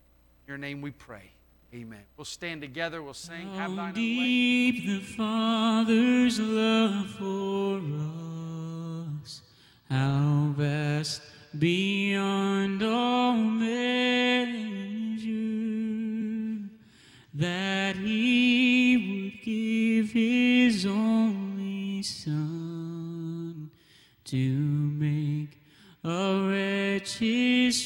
your 0.46 0.58
name 0.58 0.80
we 0.80 0.90
pray. 0.90 1.30
Amen. 1.74 2.02
We'll 2.16 2.24
stand 2.24 2.60
together. 2.60 3.02
We'll 3.02 3.14
sing. 3.14 3.48
How 3.48 3.68
Have 3.68 3.76
thine 3.76 3.94
deep 3.94 4.86
the 4.86 5.00
Father's 5.00 6.38
love 6.38 7.06
for 7.10 7.80
us. 9.22 9.42
How 9.90 10.52
vast 10.56 11.22
beyond 11.58 12.82
all 12.82 13.34
measure 13.34 14.84
that 17.34 17.96
He 17.96 18.96
would 18.96 19.42
give 19.42 20.12
His 20.12 20.86
only 20.86 22.02
Son 22.02 23.70
to 24.24 24.38
make 24.38 25.60
a 26.04 26.48
wretch 26.48 27.18
His 27.18 27.82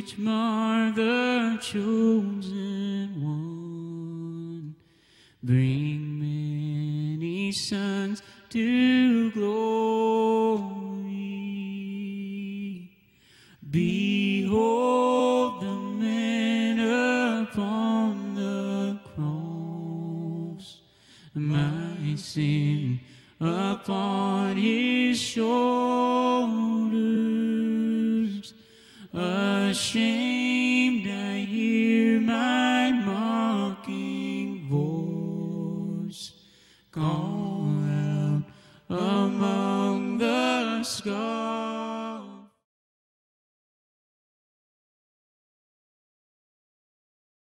which 0.00 0.16
mar 0.16 0.90
the 0.92 1.58
chosen 1.60 3.20
one. 3.20 4.74
Bring 5.42 6.18
many 6.18 7.52
sons 7.52 8.22
to 8.48 9.19